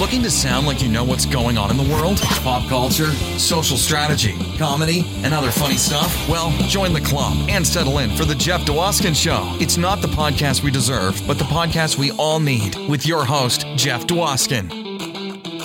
[0.00, 2.22] Looking to sound like you know what's going on in the world?
[2.42, 6.26] Pop culture, social strategy, comedy, and other funny stuff?
[6.26, 9.54] Well, join the club and settle in for The Jeff Dwoskin Show.
[9.60, 13.66] It's not the podcast we deserve, but the podcast we all need with your host,
[13.76, 14.70] Jeff Dwoskin.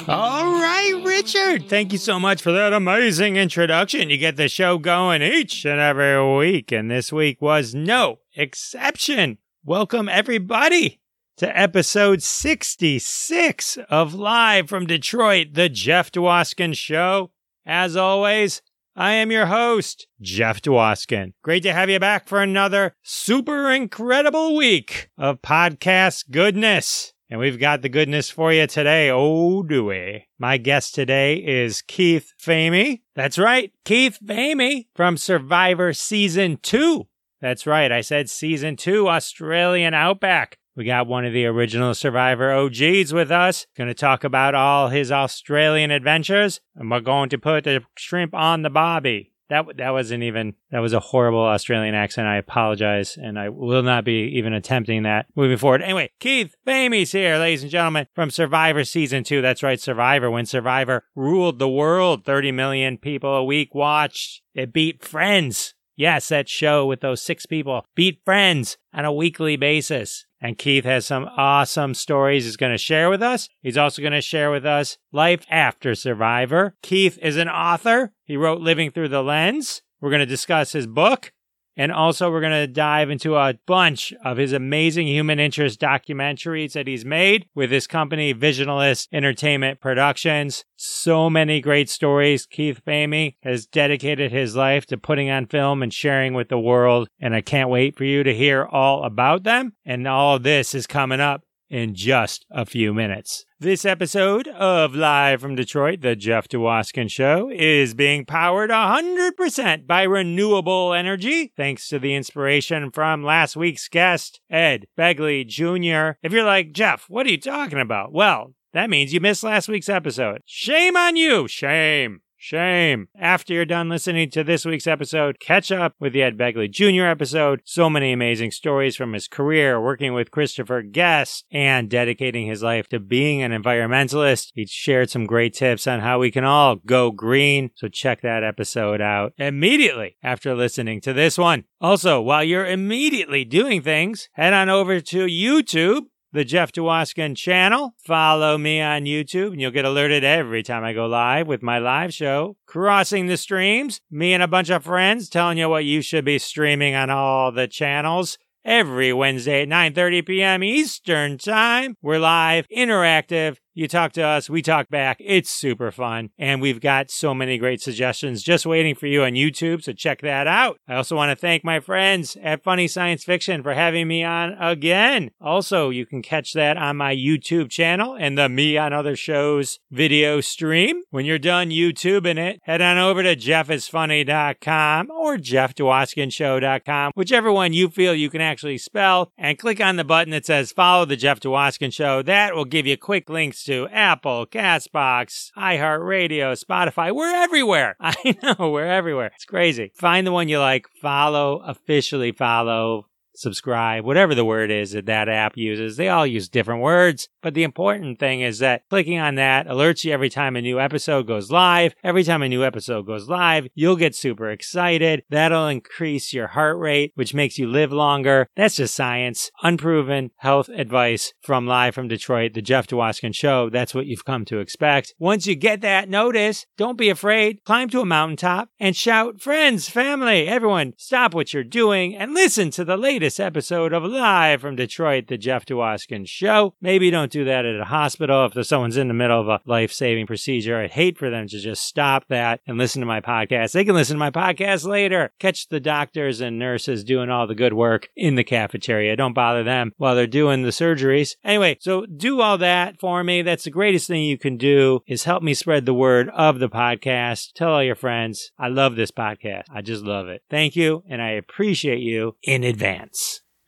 [0.09, 1.69] All right, Richard.
[1.69, 4.09] Thank you so much for that amazing introduction.
[4.09, 9.37] You get the show going each and every week, and this week was no exception.
[9.63, 10.99] Welcome, everybody,
[11.37, 17.31] to episode 66 of Live from Detroit, The Jeff Dwoskin Show.
[17.65, 18.61] As always,
[18.95, 21.33] I am your host, Jeff Dwoskin.
[21.43, 27.11] Great to have you back for another super incredible week of podcast goodness.
[27.29, 29.09] And we've got the goodness for you today.
[29.11, 30.27] Oh, do we?
[30.39, 33.01] My guest today is Keith Famie.
[33.13, 37.07] That's right, Keith Famie from Survivor Season 2.
[37.41, 40.59] That's right, I said Season 2 Australian Outback.
[40.75, 43.65] We got one of the original Survivor OGs with us.
[43.77, 48.33] Going to talk about all his Australian adventures, and we're going to put the shrimp
[48.33, 49.31] on the bobby.
[49.47, 52.27] That that wasn't even that was a horrible Australian accent.
[52.27, 55.81] I apologize, and I will not be even attempting that moving forward.
[55.81, 59.41] Anyway, Keith Famie's here, ladies and gentlemen, from Survivor season two.
[59.41, 60.29] That's right, Survivor.
[60.31, 64.41] When Survivor ruled the world, thirty million people a week watched.
[64.53, 65.75] It beat Friends.
[65.95, 70.25] Yes, that show with those six people beat Friends on a weekly basis.
[70.45, 73.49] And Keith has some awesome stories he's going to share with us.
[73.63, 76.75] He's also going to share with us life after Survivor.
[76.83, 78.11] Keith is an author.
[78.25, 79.81] He wrote Living Through the Lens.
[79.99, 81.33] We're going to discuss his book.
[81.77, 86.73] And also, we're going to dive into a bunch of his amazing human interest documentaries
[86.73, 90.63] that he's made with his company, Visionalist Entertainment Productions.
[90.77, 92.45] So many great stories.
[92.45, 97.07] Keith Famie has dedicated his life to putting on film and sharing with the world.
[97.19, 99.73] And I can't wait for you to hear all about them.
[99.85, 101.41] And all of this is coming up
[101.75, 103.43] in just a few minutes.
[103.59, 110.03] This episode of Live from Detroit, the Jeff Dwoskin Show, is being powered 100% by
[110.03, 116.17] renewable energy, thanks to the inspiration from last week's guest, Ed Begley Jr.
[116.23, 118.13] If you're like, Jeff, what are you talking about?
[118.13, 120.43] Well, that means you missed last week's episode.
[120.45, 121.45] Shame on you!
[121.49, 122.21] Shame!
[122.47, 123.07] Shame.
[123.19, 127.07] After you're done listening to this week's episode, catch up with the Ed Begley Jr.
[127.07, 127.61] episode.
[127.65, 132.87] So many amazing stories from his career working with Christopher Guest and dedicating his life
[132.89, 134.51] to being an environmentalist.
[134.53, 137.71] He shared some great tips on how we can all go green.
[137.73, 141.63] So check that episode out immediately after listening to this one.
[141.81, 146.03] Also, while you're immediately doing things, head on over to YouTube
[146.35, 147.95] the Jeff Dwoskin channel.
[147.97, 151.79] Follow me on YouTube and you'll get alerted every time I go live with my
[151.79, 152.57] live show.
[152.67, 156.37] Crossing the streams, me and a bunch of friends telling you what you should be
[156.37, 158.37] streaming on all the channels.
[158.65, 160.63] Every Wednesday at 9:30 p.m.
[160.63, 165.17] Eastern Time, we're live, interactive, you talk to us, we talk back.
[165.19, 166.29] It's super fun.
[166.37, 169.83] And we've got so many great suggestions just waiting for you on YouTube.
[169.83, 170.79] So check that out.
[170.87, 174.53] I also want to thank my friends at Funny Science Fiction for having me on
[174.53, 175.31] again.
[175.41, 179.79] Also, you can catch that on my YouTube channel and the Me on Other Shows
[179.91, 181.03] video stream.
[181.09, 187.89] When you're done YouTubing it, head on over to jeffisfunny.com or jeffdwoskinshow.com, whichever one you
[187.89, 191.41] feel you can actually spell, and click on the button that says follow the Jeff
[191.41, 192.21] Dwoskin Show.
[192.21, 197.13] That will give you quick links to Apple, Castbox, iHeartRadio, Spotify.
[197.13, 197.95] We're everywhere.
[197.99, 199.31] I know we're everywhere.
[199.35, 199.91] It's crazy.
[199.95, 205.29] Find the one you like, follow, officially follow, subscribe, whatever the word is that that
[205.29, 205.97] app uses.
[205.97, 207.27] They all use different words.
[207.41, 210.79] But the important thing is that clicking on that alerts you every time a new
[210.79, 211.93] episode goes live.
[212.03, 215.23] Every time a new episode goes live, you'll get super excited.
[215.29, 218.47] That'll increase your heart rate, which makes you live longer.
[218.55, 219.51] That's just science.
[219.61, 223.69] Unproven health advice from Live from Detroit, the Jeff Dwoskin Show.
[223.69, 225.13] That's what you've come to expect.
[225.19, 227.63] Once you get that notice, don't be afraid.
[227.63, 232.71] Climb to a mountaintop and shout, friends, family, everyone, stop what you're doing and listen
[232.71, 236.75] to the latest episode of Live from Detroit, the Jeff Dwoskin Show.
[236.79, 239.91] Maybe don't do that at a hospital if someone's in the middle of a life
[239.91, 240.77] saving procedure.
[240.77, 243.71] I'd hate for them to just stop that and listen to my podcast.
[243.71, 245.31] They can listen to my podcast later.
[245.39, 249.15] Catch the doctors and nurses doing all the good work in the cafeteria.
[249.15, 251.35] Don't bother them while they're doing the surgeries.
[251.43, 253.41] Anyway, so do all that for me.
[253.41, 256.69] That's the greatest thing you can do is help me spread the word of the
[256.69, 257.53] podcast.
[257.53, 258.51] Tell all your friends.
[258.59, 259.63] I love this podcast.
[259.73, 260.43] I just love it.
[260.49, 261.03] Thank you.
[261.09, 263.14] And I appreciate you in advance.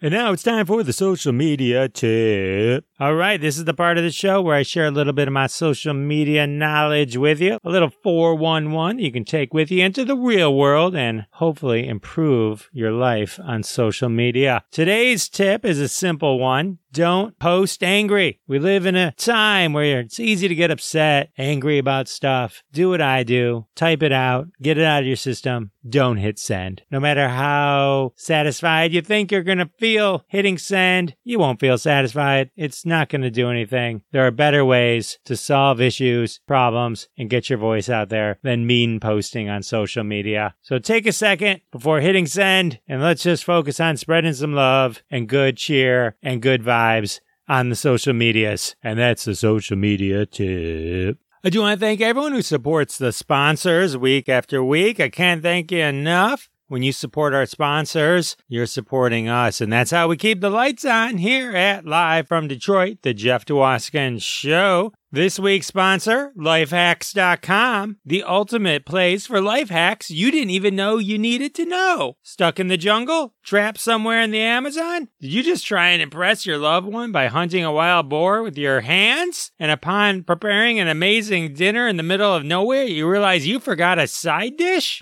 [0.01, 2.86] And now it's time for the social media tip.
[2.99, 5.27] All right, this is the part of the show where I share a little bit
[5.27, 7.59] of my social media knowledge with you.
[7.63, 12.71] A little 411 you can take with you into the real world and hopefully improve
[12.73, 14.63] your life on social media.
[14.71, 16.79] Today's tip is a simple one.
[16.91, 18.39] Don't post angry.
[18.47, 22.63] We live in a time where it's easy to get upset, angry about stuff.
[22.71, 23.67] Do what I do.
[23.75, 24.47] Type it out.
[24.63, 25.69] Get it out of your system.
[25.87, 26.81] Don't hit send.
[26.89, 31.77] No matter how satisfied you think you're going to feel hitting send, you won't feel
[31.77, 32.49] satisfied.
[32.55, 34.01] It's not going to do anything.
[34.11, 38.65] There are better ways to solve issues, problems, and get your voice out there than
[38.65, 40.55] mean posting on social media.
[40.61, 45.03] So take a second before hitting send and let's just focus on spreading some love
[45.11, 48.75] and good cheer and good vibes on the social medias.
[48.83, 51.19] And that's the social media tip.
[51.43, 54.99] I do want to thank everyone who supports the sponsors week after week.
[54.99, 56.49] I can't thank you enough.
[56.69, 59.61] When you support our sponsors, you're supporting us.
[59.61, 63.45] And that's how we keep the lights on here at Live from Detroit, the Jeff
[63.45, 64.91] Dwoskin Show.
[65.09, 71.17] This week's sponsor, lifehacks.com, the ultimate place for life hacks you didn't even know you
[71.17, 72.17] needed to know.
[72.21, 73.33] Stuck in the jungle?
[73.41, 75.07] Trapped somewhere in the Amazon?
[75.21, 78.57] Did you just try and impress your loved one by hunting a wild boar with
[78.57, 79.53] your hands?
[79.57, 83.99] And upon preparing an amazing dinner in the middle of nowhere, you realize you forgot
[83.99, 85.01] a side dish?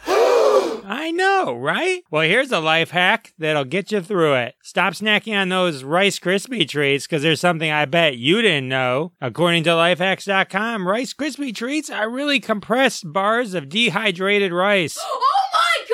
[0.87, 2.03] I know, right?
[2.11, 4.55] Well, here's a life hack that'll get you through it.
[4.61, 9.13] Stop snacking on those Rice Krispie treats because there's something I bet you didn't know.
[9.19, 14.97] According to lifehacks.com, Rice Krispie treats are really compressed bars of dehydrated rice.
[15.07, 15.21] Oh
[15.53, 15.85] my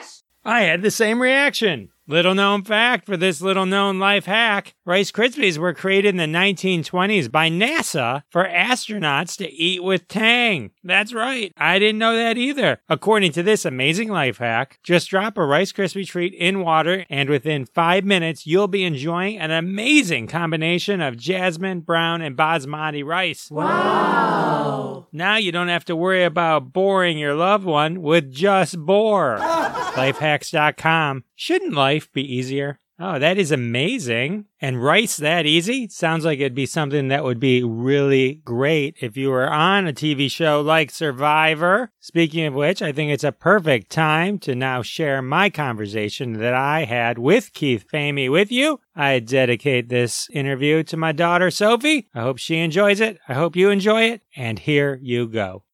[0.00, 0.08] gosh!
[0.44, 1.90] I had the same reaction.
[2.08, 6.38] Little known fact for this little known life hack Rice Krispies were created in the
[6.38, 10.72] 1920s by NASA for astronauts to eat with Tang.
[10.84, 12.80] That's right, I didn't know that either.
[12.88, 17.30] According to this amazing life hack, just drop a Rice Krispie treat in water, and
[17.30, 23.48] within five minutes, you'll be enjoying an amazing combination of jasmine, brown, and basmati rice.
[23.50, 25.06] Wow!
[25.12, 29.38] Now you don't have to worry about boring your loved one with just bore.
[29.40, 31.24] Lifehacks.com.
[31.36, 32.78] Shouldn't life be easier?
[33.04, 34.44] Oh, that is amazing.
[34.60, 35.88] And rice that easy?
[35.88, 39.92] Sounds like it'd be something that would be really great if you were on a
[39.92, 41.90] TV show like Survivor.
[41.98, 46.54] Speaking of which, I think it's a perfect time to now share my conversation that
[46.54, 48.78] I had with Keith Famie with you.
[48.94, 52.08] I dedicate this interview to my daughter Sophie.
[52.14, 53.18] I hope she enjoys it.
[53.26, 54.22] I hope you enjoy it.
[54.36, 55.64] And here you go.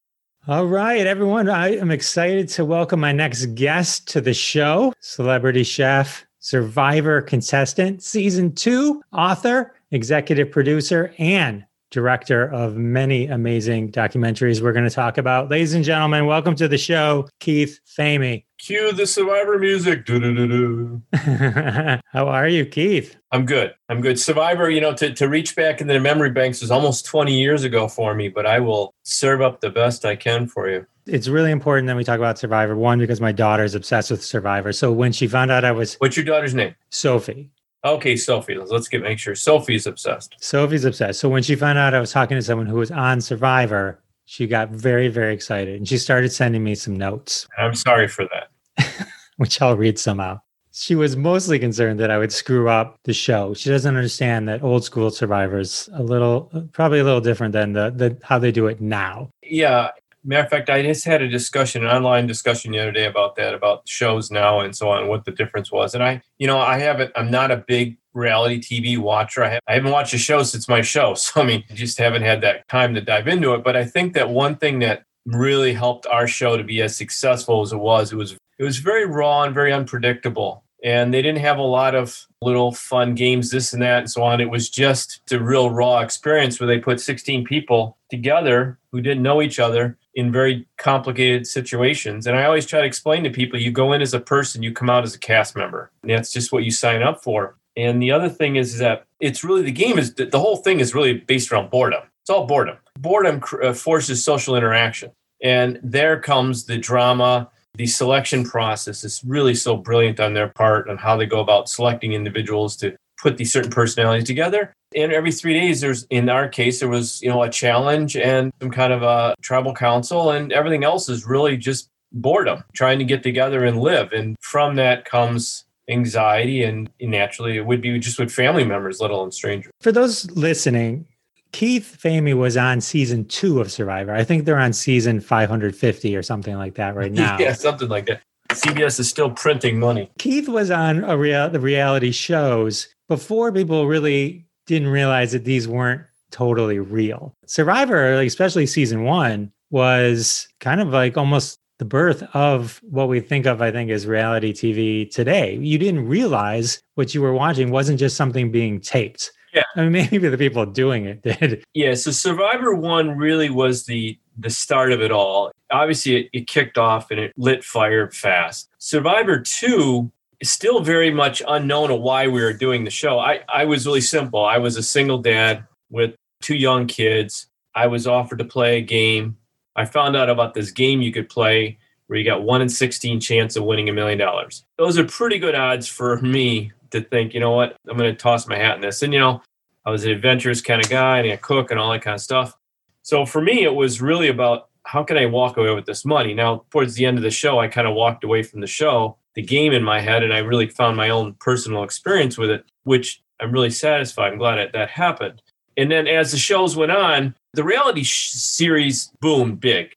[0.46, 1.50] All right, everyone.
[1.50, 8.02] I am excited to welcome my next guest to the show, celebrity chef, survivor contestant,
[8.02, 15.19] season two, author, executive producer, and director of many amazing documentaries we're going to talk
[15.19, 15.50] about.
[15.50, 18.44] Ladies and gentlemen, welcome to the show, Keith Famie.
[18.58, 20.05] Cue the Survivor music.
[20.05, 21.00] Do-do-do-do.
[22.12, 23.16] How are you, Keith?
[23.31, 23.75] I'm good.
[23.88, 24.19] I'm good.
[24.19, 27.64] Survivor, you know, to, to reach back into the memory banks was almost 20 years
[27.64, 30.87] ago for me, but I will serve up the best I can for you.
[31.06, 32.76] It's really important that we talk about Survivor.
[32.76, 34.72] One, because my daughter is obsessed with Survivor.
[34.72, 36.75] So when she found out I was What's your daughter's name?
[36.90, 37.50] Sophie,
[37.84, 38.56] Okay, Sophie.
[38.56, 40.34] Let's get make sure Sophie's obsessed.
[40.40, 41.20] Sophie's obsessed.
[41.20, 44.46] So when she found out I was talking to someone who was on Survivor, she
[44.46, 49.08] got very, very excited and she started sending me some notes, I'm sorry for that.
[49.38, 50.40] which I'll read somehow.
[50.70, 53.54] She was mostly concerned that I would screw up the show.
[53.54, 57.90] She doesn't understand that old school Survivor's a little, probably a little different than the,
[57.90, 59.30] the how they do it now.
[59.42, 59.92] Yeah.
[60.24, 63.36] Matter of fact, I just had a discussion, an online discussion the other day about
[63.36, 65.94] that, about shows now and so on, what the difference was.
[65.94, 69.44] And I, you know, I haven't, I'm not a big reality TV watcher.
[69.44, 71.14] I, have, I haven't watched a show since my show.
[71.18, 73.62] So, I mean, just haven't had that time to dive into it.
[73.62, 77.62] But I think that one thing that really helped our show to be as successful
[77.62, 80.64] as it was, it was, it was very raw and very unpredictable.
[80.84, 84.22] And they didn't have a lot of little fun games, this and that, and so
[84.22, 84.40] on.
[84.40, 89.22] It was just a real raw experience where they put 16 people together who didn't
[89.22, 92.26] know each other in very complicated situations.
[92.26, 94.72] And I always try to explain to people you go in as a person, you
[94.72, 95.92] come out as a cast member.
[96.02, 97.54] That's just what you sign up for.
[97.76, 100.92] And the other thing is that it's really the game is the whole thing is
[100.92, 102.02] really based around boredom.
[102.22, 102.78] It's all boredom.
[102.98, 105.12] Boredom uh, forces social interaction.
[105.40, 107.48] And there comes the drama.
[107.75, 111.68] The selection process is really so brilliant on their part on how they go about
[111.68, 114.72] selecting individuals to put these certain personalities together.
[114.95, 118.52] And every three days, there's in our case, there was you know a challenge and
[118.61, 123.04] some kind of a tribal council, and everything else is really just boredom, trying to
[123.04, 124.12] get together and live.
[124.12, 129.11] And from that comes anxiety, and naturally, it would be just with family members, let
[129.11, 129.73] alone strangers.
[129.80, 131.07] For those listening,
[131.52, 134.12] Keith Famie was on season two of Survivor.
[134.12, 137.38] I think they're on season 550 or something like that right now.
[137.38, 138.23] yeah, something like that.
[138.52, 140.11] CBS is still printing money.
[140.18, 145.66] Keith was on a real, the reality shows before people really didn't realize that these
[145.66, 147.34] weren't totally real.
[147.46, 153.46] Survivor, especially season one, was kind of like almost the birth of what we think
[153.46, 155.56] of, I think, as reality TV today.
[155.56, 159.32] You didn't realize what you were watching wasn't just something being taped.
[159.54, 159.62] Yeah.
[159.76, 161.64] I mean, maybe the people doing it did.
[161.75, 161.94] Yeah.
[161.94, 165.50] So Survivor One really was the the start of it all.
[165.72, 168.68] Obviously, it, it kicked off and it lit fire fast.
[168.78, 173.18] Survivor Two is still very much unknown of why we were doing the show.
[173.18, 174.45] I, I was really simple.
[174.45, 177.47] I was a single dad with two young kids.
[177.75, 179.37] I was offered to play a game.
[179.76, 183.21] I found out about this game you could play where you got one in 16
[183.21, 184.64] chance of winning a million dollars.
[184.78, 188.18] Those are pretty good odds for me to think, you know what, I'm going to
[188.18, 189.02] toss my hat in this.
[189.02, 189.42] And, you know,
[189.85, 192.21] I was an adventurous kind of guy and a cook and all that kind of
[192.21, 192.57] stuff.
[193.02, 196.33] So for me, it was really about how can I walk away with this money?
[196.33, 199.17] Now, towards the end of the show, I kind of walked away from the show,
[199.35, 202.64] the game in my head, and I really found my own personal experience with it,
[202.85, 204.32] which I'm really satisfied.
[204.32, 205.42] I'm glad that that happened.
[205.76, 209.94] And then as the shows went on, the reality sh- series boomed big.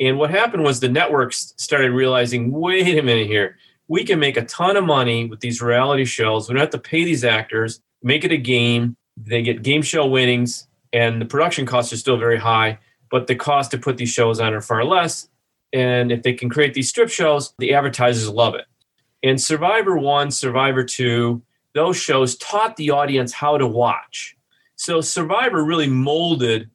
[0.00, 3.58] And what happened was the networks started realizing wait a minute here,
[3.88, 6.48] we can make a ton of money with these reality shows.
[6.48, 8.96] We don't have to pay these actors, make it a game.
[9.16, 12.78] They get game show winnings, and the production costs are still very high,
[13.10, 15.28] but the cost to put these shows on are far less.
[15.72, 18.66] And if they can create these strip shows, the advertisers love it.
[19.22, 21.42] And Survivor 1, Survivor 2,
[21.74, 24.36] those shows taught the audience how to watch.
[24.76, 26.70] So Survivor really molded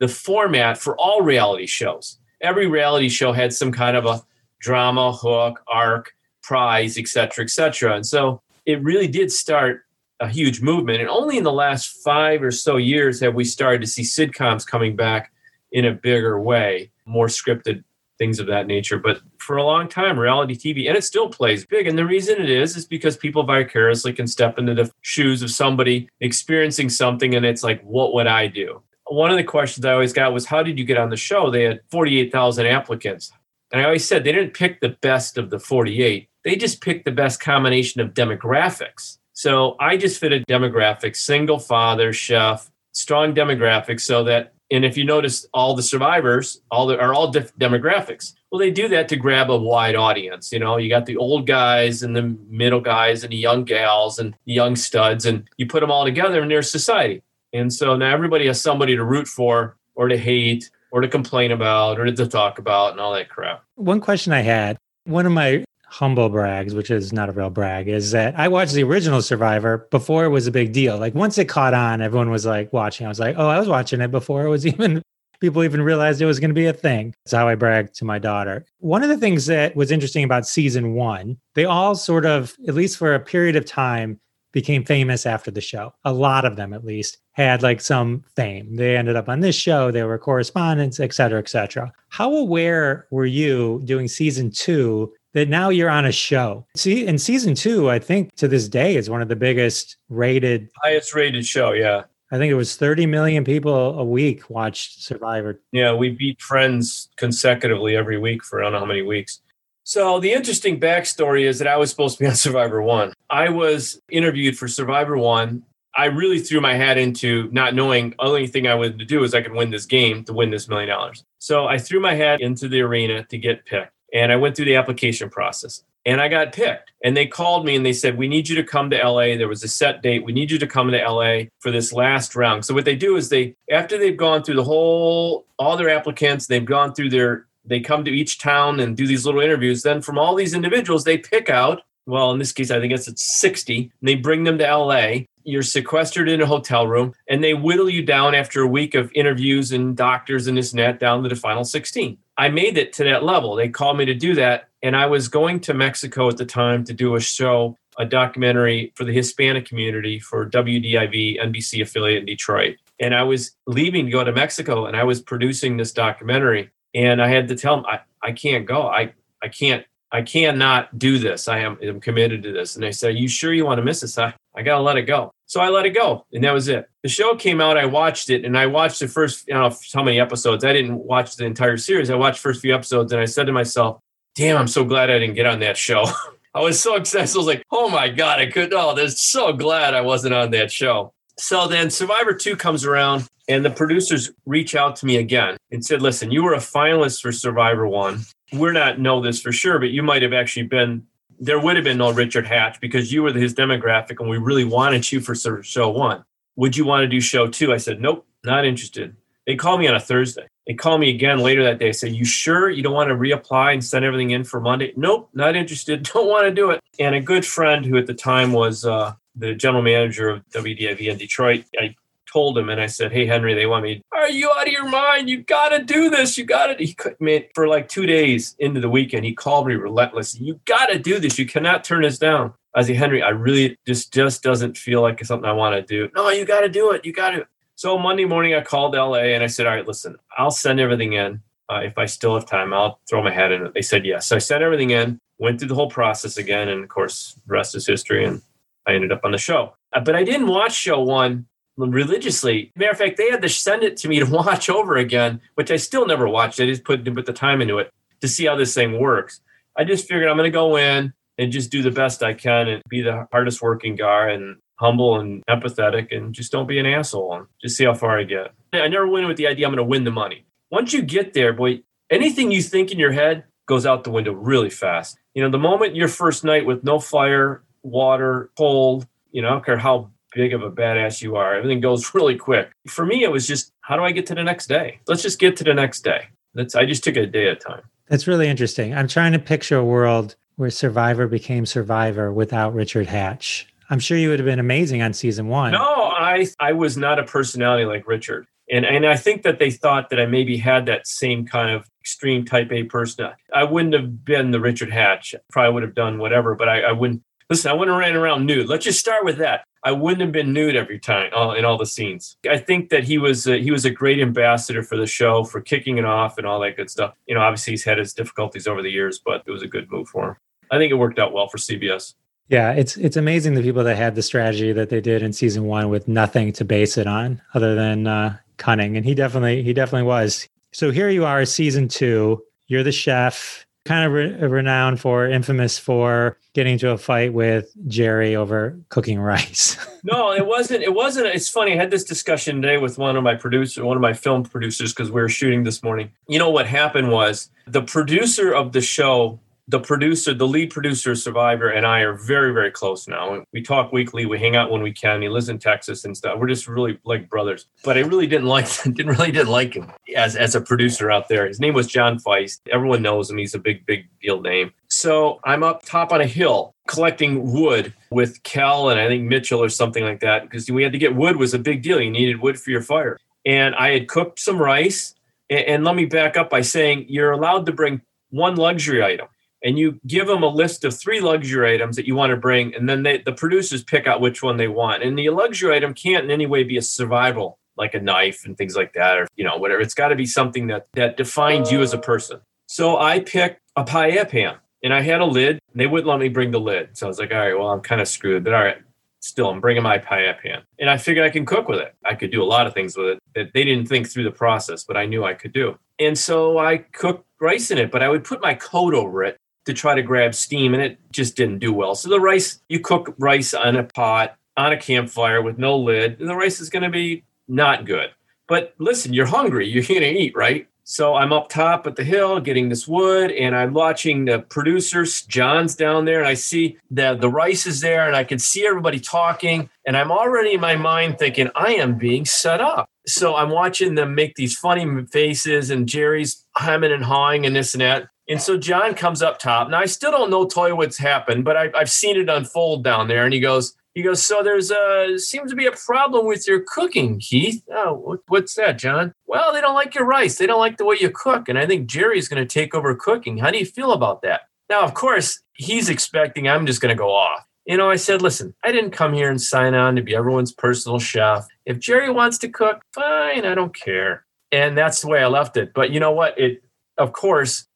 [0.00, 2.18] the format for all reality shows.
[2.40, 4.22] Every reality show had some kind of a
[4.60, 7.94] drama, hook, arc, prize, et cetera, et cetera.
[7.94, 9.82] And so it really did start
[10.20, 11.00] a huge movement.
[11.00, 14.66] And only in the last five or so years have we started to see sitcoms
[14.66, 15.32] coming back
[15.72, 17.82] in a bigger way, more scripted
[18.18, 18.98] things of that nature.
[18.98, 21.86] But for a long time, reality TV, and it still plays big.
[21.86, 25.50] And the reason it is, is because people vicariously can step into the shoes of
[25.50, 28.82] somebody experiencing something, and it's like, what would I do?
[29.06, 31.50] One of the questions I always got was, how did you get on the show?
[31.50, 33.32] They had 48,000 applicants.
[33.70, 36.28] And I always said they didn't pick the best of the 48.
[36.44, 39.18] They just picked the best combination of demographics.
[39.32, 44.96] So I just fit a demographic, single father, chef, strong demographics, so that and if
[44.96, 48.34] you notice, all the survivors all the, are all different demographics.
[48.50, 50.52] Well, they do that to grab a wide audience.
[50.52, 54.18] You know, you got the old guys and the middle guys and the young gals
[54.18, 57.22] and the young studs, and you put them all together in their society.
[57.52, 61.52] And so now everybody has somebody to root for or to hate or to complain
[61.52, 63.64] about or to talk about and all that crap.
[63.74, 67.86] One question I had one of my humble brags, which is not a real brag,
[67.86, 70.98] is that I watched the original Survivor before it was a big deal.
[70.98, 73.06] Like once it caught on, everyone was like watching.
[73.06, 75.02] I was like, oh, I was watching it before it was even
[75.40, 77.14] people even realized it was going to be a thing.
[77.24, 78.64] That's how I bragged to my daughter.
[78.80, 82.74] One of the things that was interesting about season one, they all sort of, at
[82.74, 84.18] least for a period of time,
[84.52, 85.92] became famous after the show.
[86.04, 88.74] A lot of them, at least, had like some fame.
[88.74, 89.90] They ended up on this show.
[89.90, 91.92] They were correspondents, et cetera, et cetera.
[92.08, 96.66] How aware were you doing season two that now you're on a show.
[96.76, 100.70] See, in season two, I think to this day is one of the biggest rated,
[100.82, 101.72] highest rated show.
[101.72, 102.04] Yeah.
[102.32, 105.60] I think it was 30 million people a week watched Survivor.
[105.70, 109.40] Yeah, we beat Friends consecutively every week for I don't know how many weeks.
[109.84, 113.12] So the interesting backstory is that I was supposed to be on Survivor One.
[113.28, 115.62] I was interviewed for Survivor One.
[115.96, 119.34] I really threw my hat into not knowing only thing I wanted to do is
[119.34, 121.22] I could win this game to win this million dollars.
[121.38, 124.66] So I threw my hat into the arena to get picked and I went through
[124.66, 126.92] the application process and I got picked.
[127.02, 129.36] And they called me and they said, We need you to come to LA.
[129.36, 130.24] There was a set date.
[130.24, 132.64] We need you to come to LA for this last round.
[132.64, 136.46] So what they do is they, after they've gone through the whole, all their applicants,
[136.46, 139.82] they've gone through their, they come to each town and do these little interviews.
[139.82, 143.08] Then from all these individuals, they pick out, well, in this case, I think it's,
[143.08, 145.24] it's 60, and they bring them to LA.
[145.44, 149.12] You're sequestered in a hotel room and they whittle you down after a week of
[149.14, 152.16] interviews and doctors and this and that down to the final 16.
[152.36, 153.54] I made it to that level.
[153.54, 154.68] They called me to do that.
[154.82, 158.92] And I was going to Mexico at the time to do a show, a documentary
[158.96, 162.76] for the Hispanic community for WDIV, NBC affiliate in Detroit.
[163.00, 166.70] And I was leaving to go to Mexico and I was producing this documentary.
[166.94, 168.82] And I had to tell them, I, I can't go.
[168.82, 169.12] I,
[169.42, 171.48] I can't, I cannot do this.
[171.48, 172.76] I am I'm committed to this.
[172.76, 174.16] And they said, Are you sure you want to miss this?
[174.18, 175.32] I, I got to let it go.
[175.46, 176.88] So I let it go, and that was it.
[177.02, 177.76] The show came out.
[177.76, 180.64] I watched it, and I watched the first, don't know how many episodes.
[180.64, 182.10] I didn't watch the entire series.
[182.10, 184.00] I watched first few episodes, and I said to myself,
[184.34, 186.06] "Damn, I'm so glad I didn't get on that show."
[186.54, 187.34] I was so excited.
[187.34, 190.50] I was like, "Oh my god, I could!" Oh, I'm so glad I wasn't on
[190.52, 191.12] that show.
[191.38, 195.84] So then Survivor Two comes around, and the producers reach out to me again and
[195.84, 198.20] said, "Listen, you were a finalist for Survivor One.
[198.52, 201.06] We're not know this for sure, but you might have actually been
[201.44, 204.64] there would have been no Richard Hatch because you were his demographic and we really
[204.64, 206.24] wanted you for show one.
[206.56, 207.72] Would you want to do show two?
[207.72, 209.14] I said, Nope, not interested.
[209.46, 210.46] They called me on a Thursday.
[210.66, 211.92] They called me again later that day.
[211.92, 214.94] Say, you sure you don't want to reapply and send everything in for Monday?
[214.96, 216.02] Nope, not interested.
[216.14, 216.80] Don't want to do it.
[216.98, 221.10] And a good friend who at the time was uh, the general manager of WDIV
[221.10, 221.94] in Detroit, I
[222.34, 224.02] told him and I said, Hey, Henry, they want me.
[224.12, 225.30] Are you out of your mind?
[225.30, 226.36] You got to do this.
[226.36, 226.84] You got to.
[226.84, 230.44] He could, man, for like two days into the weekend, he called me relentlessly.
[230.44, 231.38] You got to do this.
[231.38, 232.52] You cannot turn this down.
[232.74, 235.82] I said, Henry, I really just just doesn't feel like it's something I want to
[235.82, 236.10] do.
[236.16, 237.04] No, you got to do it.
[237.04, 237.46] You got to.
[237.76, 241.12] So Monday morning, I called LA and I said, All right, listen, I'll send everything
[241.12, 241.40] in.
[241.70, 243.72] Uh, if I still have time, I'll throw my hat in it.
[243.72, 244.26] They said yes.
[244.26, 246.68] So I sent everything in, went through the whole process again.
[246.68, 248.24] And of course, the rest is history.
[248.24, 248.42] And
[248.86, 249.74] I ended up on the show.
[249.92, 252.72] Uh, but I didn't watch show one religiously.
[252.76, 255.70] Matter of fact, they had to send it to me to watch over again, which
[255.70, 256.60] I still never watched.
[256.60, 259.40] I just put, put the time into it to see how this thing works.
[259.76, 262.68] I just figured I'm going to go in and just do the best I can
[262.68, 266.86] and be the hardest working guy and humble and empathetic and just don't be an
[266.86, 268.52] asshole and just see how far I get.
[268.72, 270.46] I never went with the idea I'm going to win the money.
[270.70, 274.32] Once you get there, boy, anything you think in your head goes out the window
[274.32, 275.18] really fast.
[275.34, 279.52] You know, the moment your first night with no fire, water, cold, you know, I
[279.52, 282.70] don't care how big of a badass you are, everything goes really quick.
[282.88, 285.00] For me, it was just, how do I get to the next day?
[285.06, 286.28] Let's just get to the next day.
[286.54, 287.82] That's I just took it a day at a time.
[288.08, 288.94] That's really interesting.
[288.94, 293.66] I'm trying to picture a world where Survivor became Survivor without Richard Hatch.
[293.90, 295.72] I'm sure you would have been amazing on season one.
[295.72, 298.46] No, I I was not a personality like Richard.
[298.70, 301.86] And and I think that they thought that I maybe had that same kind of
[302.00, 303.30] extreme type A person.
[303.52, 305.34] I wouldn't have been the Richard Hatch.
[305.50, 308.46] Probably would have done whatever, but I, I wouldn't listen, I wouldn't have ran around
[308.46, 308.68] nude.
[308.68, 309.64] Let's just start with that.
[309.84, 312.38] I wouldn't have been nude every time all, in all the scenes.
[312.48, 315.60] I think that he was a, he was a great ambassador for the show for
[315.60, 317.14] kicking it off and all that good stuff.
[317.26, 319.90] You know, obviously he's had his difficulties over the years, but it was a good
[319.90, 320.36] move for him.
[320.70, 322.14] I think it worked out well for CBS.
[322.48, 325.64] Yeah, it's it's amazing the people that had the strategy that they did in season
[325.64, 329.72] one with nothing to base it on other than uh, cunning, and he definitely he
[329.72, 330.46] definitely was.
[330.72, 332.42] So here you are, season two.
[332.66, 337.72] You're the chef, kind of re- renowned for, infamous for getting into a fight with
[337.88, 339.76] Jerri over cooking rice.
[340.04, 340.82] no, it wasn't.
[340.82, 341.26] It wasn't.
[341.26, 341.72] It's funny.
[341.72, 344.92] I had this discussion today with one of my producers, one of my film producers,
[344.92, 346.10] because we were shooting this morning.
[346.28, 351.14] You know what happened was the producer of the show the producer, the lead producer,
[351.14, 353.44] Survivor, and I are very, very close now.
[353.52, 354.26] We talk weekly.
[354.26, 355.22] We hang out when we can.
[355.22, 356.38] He lives in Texas and stuff.
[356.38, 357.66] We're just really like brothers.
[357.82, 361.28] But I really didn't like, didn't really didn't like him as as a producer out
[361.28, 361.46] there.
[361.46, 362.60] His name was John Feist.
[362.70, 363.38] Everyone knows him.
[363.38, 364.72] He's a big, big deal name.
[364.88, 369.62] So I'm up top on a hill collecting wood with Kel and I think Mitchell
[369.62, 372.00] or something like that because we had to get wood was a big deal.
[372.00, 373.18] You needed wood for your fire.
[373.46, 375.14] And I had cooked some rice.
[375.48, 379.28] And, and let me back up by saying you're allowed to bring one luxury item
[379.64, 382.74] and you give them a list of three luxury items that you want to bring,
[382.74, 385.02] and then they, the producers pick out which one they want.
[385.02, 388.56] And the luxury item can't in any way be a survival, like a knife and
[388.56, 389.80] things like that, or you know whatever.
[389.80, 392.40] It's got to be something that that defines you as a person.
[392.66, 395.58] So I picked a paella pan, and I had a lid.
[395.72, 397.68] And they wouldn't let me bring the lid, so I was like, all right, well
[397.68, 398.78] I'm kind of screwed, but all right.
[399.20, 401.94] Still, I'm bringing my paella pan, and I figured I can cook with it.
[402.04, 404.30] I could do a lot of things with it that they didn't think through the
[404.30, 405.78] process, but I knew I could do.
[405.98, 409.38] And so I cooked rice in it, but I would put my coat over it
[409.64, 411.94] to try to grab steam and it just didn't do well.
[411.94, 416.20] So the rice, you cook rice on a pot on a campfire with no lid,
[416.20, 418.10] and the rice is going to be not good.
[418.46, 420.68] But listen, you're hungry, you're going to eat, right?
[420.86, 425.22] So I'm up top at the hill getting this wood, and I'm watching the producers.
[425.22, 428.66] John's down there, and I see that the rice is there, and I can see
[428.66, 429.70] everybody talking.
[429.86, 432.90] And I'm already in my mind thinking, I am being set up.
[433.06, 437.72] So I'm watching them make these funny faces, and Jerri's hemming and hawing and this
[437.72, 438.08] and that.
[438.28, 439.68] And so John comes up top.
[439.68, 443.08] Now I still don't know Toy what's happened, but I, I've seen it unfold down
[443.08, 443.24] there.
[443.24, 446.64] And he goes, he goes, so there's a seems to be a problem with your
[446.66, 447.62] cooking, Keith.
[447.72, 449.14] Oh, what's that, John?
[449.26, 450.36] Well, they don't like your rice.
[450.36, 452.94] They don't like the way you cook, and I think Jerri's going to take over
[452.96, 453.38] cooking.
[453.38, 454.42] How do you feel about that?
[454.68, 457.46] Now, of course, he's expecting I'm just going to go off.
[457.66, 460.52] You know, I said, listen, I didn't come here and sign on to be everyone's
[460.52, 461.46] personal chef.
[461.64, 464.26] If Jerri wants to cook, fine, I don't care.
[464.50, 465.72] And that's the way I left it.
[465.72, 466.38] But you know what?
[466.38, 466.62] It,
[466.98, 467.66] of course,